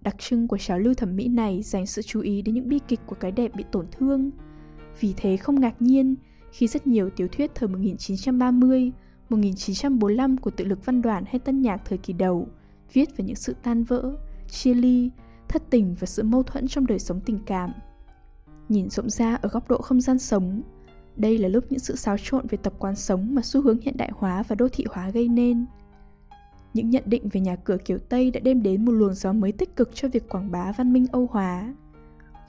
Đặc 0.00 0.16
trưng 0.18 0.48
của 0.48 0.58
trào 0.58 0.78
lưu 0.78 0.94
thẩm 0.94 1.16
mỹ 1.16 1.28
này 1.28 1.62
dành 1.62 1.86
sự 1.86 2.02
chú 2.02 2.20
ý 2.20 2.42
đến 2.42 2.54
những 2.54 2.68
bi 2.68 2.80
kịch 2.88 3.00
của 3.06 3.16
cái 3.20 3.32
đẹp 3.32 3.54
bị 3.56 3.64
tổn 3.72 3.86
thương. 3.92 4.30
Vì 5.00 5.14
thế 5.16 5.36
không 5.36 5.60
ngạc 5.60 5.82
nhiên 5.82 6.14
khi 6.52 6.66
rất 6.66 6.86
nhiều 6.86 7.10
tiểu 7.10 7.28
thuyết 7.32 7.50
thời 7.54 7.68
1930, 7.68 8.92
1945 9.28 10.36
của 10.36 10.50
tự 10.50 10.64
lực 10.64 10.84
văn 10.84 11.02
đoàn 11.02 11.24
hay 11.26 11.38
tân 11.38 11.62
nhạc 11.62 11.82
thời 11.84 11.98
kỳ 11.98 12.12
đầu 12.12 12.48
viết 12.92 13.16
về 13.16 13.24
những 13.24 13.36
sự 13.36 13.54
tan 13.62 13.84
vỡ, 13.84 14.16
chia 14.50 14.74
ly, 14.74 15.10
thất 15.48 15.62
tình 15.70 15.94
và 16.00 16.06
sự 16.06 16.22
mâu 16.22 16.42
thuẫn 16.42 16.68
trong 16.68 16.86
đời 16.86 16.98
sống 16.98 17.20
tình 17.20 17.38
cảm. 17.46 17.72
Nhìn 18.68 18.90
rộng 18.90 19.10
ra 19.10 19.34
ở 19.34 19.48
góc 19.48 19.68
độ 19.68 19.78
không 19.78 20.00
gian 20.00 20.18
sống, 20.18 20.62
đây 21.16 21.38
là 21.38 21.48
lúc 21.48 21.64
những 21.70 21.78
sự 21.78 21.96
xáo 21.96 22.16
trộn 22.22 22.46
về 22.46 22.58
tập 22.62 22.72
quán 22.78 22.96
sống 22.96 23.34
mà 23.34 23.42
xu 23.42 23.62
hướng 23.62 23.80
hiện 23.80 23.96
đại 23.96 24.10
hóa 24.14 24.42
và 24.48 24.56
đô 24.56 24.68
thị 24.68 24.84
hóa 24.90 25.10
gây 25.10 25.28
nên. 25.28 25.66
Những 26.74 26.90
nhận 26.90 27.02
định 27.06 27.28
về 27.28 27.40
nhà 27.40 27.56
cửa 27.56 27.76
kiểu 27.84 27.98
Tây 27.98 28.30
đã 28.30 28.40
đem 28.40 28.62
đến 28.62 28.84
một 28.84 28.92
luồng 28.92 29.14
gió 29.14 29.32
mới 29.32 29.52
tích 29.52 29.76
cực 29.76 29.90
cho 29.94 30.08
việc 30.08 30.28
quảng 30.28 30.50
bá 30.50 30.72
văn 30.72 30.92
minh 30.92 31.06
Âu 31.12 31.28
hóa. 31.30 31.74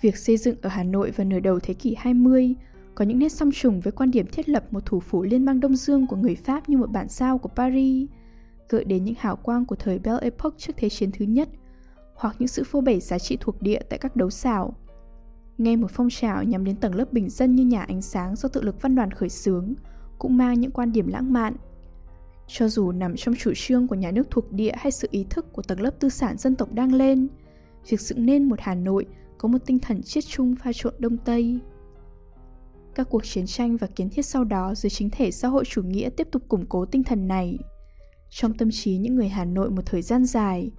Việc 0.01 0.17
xây 0.17 0.37
dựng 0.37 0.55
ở 0.61 0.69
Hà 0.69 0.83
Nội 0.83 1.11
vào 1.11 1.27
nửa 1.27 1.39
đầu 1.39 1.59
thế 1.59 1.73
kỷ 1.73 1.95
20 1.97 2.55
có 2.99 3.05
những 3.05 3.19
nét 3.19 3.29
song 3.29 3.51
trùng 3.51 3.79
với 3.79 3.91
quan 3.91 4.11
điểm 4.11 4.27
thiết 4.31 4.49
lập 4.49 4.63
một 4.71 4.85
thủ 4.85 4.99
phủ 4.99 5.23
liên 5.23 5.45
bang 5.45 5.59
Đông 5.59 5.75
Dương 5.75 6.07
của 6.07 6.15
người 6.15 6.35
Pháp 6.35 6.69
như 6.69 6.77
một 6.77 6.91
bản 6.91 7.09
sao 7.09 7.37
của 7.37 7.49
Paris, 7.49 8.09
gợi 8.69 8.83
đến 8.83 9.03
những 9.03 9.15
hào 9.17 9.35
quang 9.35 9.65
của 9.65 9.75
thời 9.75 9.99
Belle 9.99 10.19
Epoque 10.21 10.57
trước 10.57 10.73
Thế 10.77 10.89
chiến 10.89 11.11
thứ 11.11 11.25
nhất, 11.25 11.49
hoặc 12.15 12.35
những 12.39 12.47
sự 12.47 12.63
phô 12.63 12.81
bày 12.81 12.99
giá 12.99 13.19
trị 13.19 13.37
thuộc 13.39 13.61
địa 13.61 13.79
tại 13.89 13.99
các 13.99 14.15
đấu 14.15 14.29
xảo. 14.29 14.73
Ngay 15.57 15.77
một 15.77 15.87
phong 15.91 16.09
trào 16.09 16.43
nhằm 16.43 16.63
đến 16.63 16.75
tầng 16.75 16.95
lớp 16.95 17.13
bình 17.13 17.29
dân 17.29 17.55
như 17.55 17.65
nhà 17.65 17.83
ánh 17.83 18.01
sáng 18.01 18.35
do 18.35 18.49
tự 18.49 18.61
lực 18.61 18.81
văn 18.81 18.95
đoàn 18.95 19.11
khởi 19.11 19.29
xướng, 19.29 19.73
cũng 20.17 20.37
mang 20.37 20.59
những 20.59 20.71
quan 20.71 20.91
điểm 20.91 21.07
lãng 21.07 21.33
mạn. 21.33 21.55
Cho 22.47 22.67
dù 22.67 22.91
nằm 22.91 23.15
trong 23.15 23.35
chủ 23.35 23.51
trương 23.55 23.87
của 23.87 23.95
nhà 23.95 24.11
nước 24.11 24.27
thuộc 24.31 24.51
địa 24.51 24.73
hay 24.77 24.91
sự 24.91 25.07
ý 25.11 25.25
thức 25.29 25.53
của 25.53 25.61
tầng 25.61 25.81
lớp 25.81 25.99
tư 25.99 26.09
sản 26.09 26.37
dân 26.37 26.55
tộc 26.55 26.73
đang 26.73 26.93
lên, 26.93 27.27
việc 27.89 28.01
dựng 28.01 28.25
nên 28.25 28.43
một 28.43 28.59
Hà 28.59 28.75
Nội 28.75 29.05
có 29.37 29.47
một 29.47 29.59
tinh 29.65 29.79
thần 29.79 30.01
chiết 30.01 30.23
chung 30.27 30.55
pha 30.55 30.71
trộn 30.73 30.93
Đông 30.99 31.17
Tây. 31.17 31.59
Các 32.95 33.07
cuộc 33.09 33.23
chiến 33.25 33.45
tranh 33.45 33.77
và 33.77 33.87
kiến 33.87 34.09
thiết 34.09 34.25
sau 34.25 34.43
đó 34.43 34.75
dưới 34.75 34.89
chính 34.89 35.09
thể 35.09 35.31
xã 35.31 35.47
hội 35.47 35.65
chủ 35.65 35.83
nghĩa 35.83 36.09
tiếp 36.09 36.27
tục 36.31 36.41
củng 36.47 36.65
cố 36.65 36.85
tinh 36.85 37.03
thần 37.03 37.27
này. 37.27 37.57
Trong 38.29 38.53
tâm 38.53 38.69
trí 38.71 38.97
những 38.97 39.15
người 39.15 39.29
Hà 39.29 39.45
Nội 39.45 39.69
một 39.69 39.81
thời 39.85 40.01
gian 40.01 40.25
dài, 40.25 40.71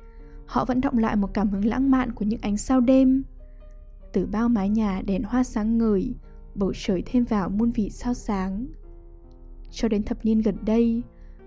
họ 0.46 0.64
vẫn 0.64 0.80
động 0.80 0.98
lại 0.98 1.16
một 1.16 1.34
cảm 1.34 1.48
hứng 1.48 1.64
lãng 1.64 1.90
mạn 1.90 2.12
của 2.12 2.24
những 2.24 2.40
ánh 2.42 2.56
sao 2.56 2.80
đêm. 2.80 3.22
Từ 4.12 4.26
bao 4.26 4.48
mái 4.48 4.68
nhà 4.68 5.02
đèn 5.06 5.22
hoa 5.22 5.44
sáng 5.44 5.78
ngời, 5.78 6.14
bầu 6.54 6.72
trời 6.76 7.02
thêm 7.06 7.24
vào 7.24 7.48
muôn 7.48 7.70
vị 7.70 7.90
sao 7.90 8.14
sáng. 8.14 8.66
Cho 9.70 9.88
đến 9.88 10.02
thập 10.02 10.24
niên 10.24 10.40
gần 10.42 10.56
đây, 10.62 11.02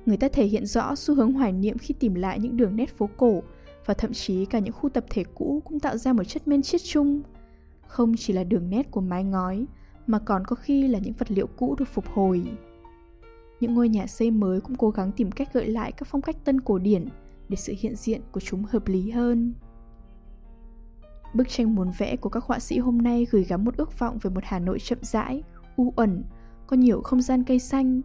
người 0.05 0.17
ta 0.17 0.27
thể 0.27 0.45
hiện 0.45 0.65
rõ 0.65 0.95
xu 0.95 1.15
hướng 1.15 1.33
hoài 1.33 1.51
niệm 1.51 1.77
khi 1.77 1.93
tìm 1.99 2.15
lại 2.15 2.39
những 2.39 2.57
đường 2.57 2.75
nét 2.75 2.97
phố 2.97 3.09
cổ 3.17 3.43
và 3.85 3.93
thậm 3.93 4.13
chí 4.13 4.45
cả 4.45 4.59
những 4.59 4.73
khu 4.73 4.89
tập 4.89 5.05
thể 5.09 5.23
cũ 5.35 5.61
cũng 5.65 5.79
tạo 5.79 5.97
ra 5.97 6.13
một 6.13 6.23
chất 6.23 6.47
men 6.47 6.61
chiết 6.61 6.81
chung. 6.83 7.21
Không 7.87 8.13
chỉ 8.17 8.33
là 8.33 8.43
đường 8.43 8.69
nét 8.69 8.91
của 8.91 9.01
mái 9.01 9.23
ngói, 9.23 9.65
mà 10.07 10.19
còn 10.19 10.45
có 10.45 10.55
khi 10.55 10.87
là 10.87 10.99
những 10.99 11.13
vật 11.13 11.31
liệu 11.31 11.47
cũ 11.47 11.75
được 11.79 11.87
phục 11.87 12.05
hồi. 12.07 12.43
Những 13.59 13.73
ngôi 13.73 13.89
nhà 13.89 14.07
xây 14.07 14.31
mới 14.31 14.61
cũng 14.61 14.75
cố 14.75 14.89
gắng 14.89 15.11
tìm 15.11 15.31
cách 15.31 15.53
gợi 15.53 15.67
lại 15.67 15.91
các 15.91 16.07
phong 16.07 16.21
cách 16.21 16.35
tân 16.45 16.61
cổ 16.61 16.77
điển 16.77 17.07
để 17.49 17.55
sự 17.55 17.73
hiện 17.79 17.95
diện 17.95 18.21
của 18.31 18.39
chúng 18.39 18.63
hợp 18.63 18.87
lý 18.87 19.11
hơn. 19.11 19.53
Bức 21.33 21.49
tranh 21.49 21.75
muốn 21.75 21.91
vẽ 21.97 22.15
của 22.15 22.29
các 22.29 22.43
họa 22.43 22.59
sĩ 22.59 22.77
hôm 22.77 22.97
nay 22.97 23.27
gửi 23.31 23.43
gắm 23.43 23.65
một 23.65 23.77
ước 23.77 23.99
vọng 23.99 24.17
về 24.21 24.29
một 24.29 24.43
Hà 24.43 24.59
Nội 24.59 24.79
chậm 24.79 24.99
rãi, 25.01 25.43
u 25.75 25.93
ẩn, 25.95 26.23
có 26.67 26.77
nhiều 26.77 27.01
không 27.01 27.21
gian 27.21 27.43
cây 27.43 27.59
xanh, 27.59 28.01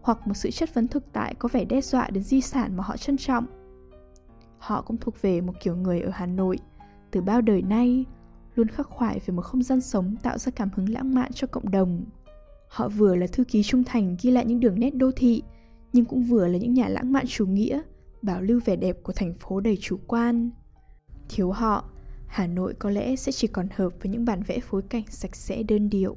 hoặc 0.00 0.26
một 0.26 0.34
sự 0.34 0.50
chất 0.50 0.74
vấn 0.74 0.88
thực 0.88 1.12
tại 1.12 1.34
có 1.38 1.48
vẻ 1.52 1.64
đe 1.64 1.80
dọa 1.80 2.10
đến 2.10 2.22
di 2.22 2.40
sản 2.40 2.76
mà 2.76 2.84
họ 2.84 2.96
trân 2.96 3.16
trọng. 3.16 3.46
Họ 4.58 4.82
cũng 4.82 4.96
thuộc 4.96 5.22
về 5.22 5.40
một 5.40 5.52
kiểu 5.62 5.76
người 5.76 6.00
ở 6.00 6.10
Hà 6.14 6.26
Nội, 6.26 6.58
từ 7.10 7.20
bao 7.20 7.40
đời 7.40 7.62
nay, 7.62 8.04
luôn 8.56 8.68
khắc 8.68 8.86
khoải 8.86 9.20
về 9.26 9.34
một 9.34 9.42
không 9.42 9.62
gian 9.62 9.80
sống 9.80 10.16
tạo 10.22 10.38
ra 10.38 10.52
cảm 10.56 10.68
hứng 10.74 10.88
lãng 10.88 11.14
mạn 11.14 11.32
cho 11.32 11.46
cộng 11.46 11.70
đồng. 11.70 12.04
Họ 12.68 12.88
vừa 12.88 13.16
là 13.16 13.26
thư 13.26 13.44
ký 13.44 13.62
trung 13.62 13.84
thành 13.84 14.16
ghi 14.22 14.30
lại 14.30 14.44
những 14.44 14.60
đường 14.60 14.80
nét 14.80 14.90
đô 14.90 15.10
thị, 15.16 15.42
nhưng 15.92 16.04
cũng 16.04 16.22
vừa 16.22 16.48
là 16.48 16.58
những 16.58 16.74
nhà 16.74 16.88
lãng 16.88 17.12
mạn 17.12 17.24
chủ 17.28 17.46
nghĩa, 17.46 17.80
bảo 18.22 18.42
lưu 18.42 18.60
vẻ 18.64 18.76
đẹp 18.76 18.96
của 19.02 19.12
thành 19.12 19.34
phố 19.34 19.60
đầy 19.60 19.78
chủ 19.80 19.98
quan. 20.06 20.50
Thiếu 21.28 21.50
họ, 21.50 21.90
Hà 22.26 22.46
Nội 22.46 22.74
có 22.78 22.90
lẽ 22.90 23.16
sẽ 23.16 23.32
chỉ 23.32 23.46
còn 23.46 23.68
hợp 23.76 23.92
với 24.02 24.12
những 24.12 24.24
bản 24.24 24.42
vẽ 24.42 24.60
phối 24.60 24.82
cảnh 24.82 25.04
sạch 25.08 25.36
sẽ 25.36 25.62
đơn 25.62 25.90
điệu. 25.90 26.16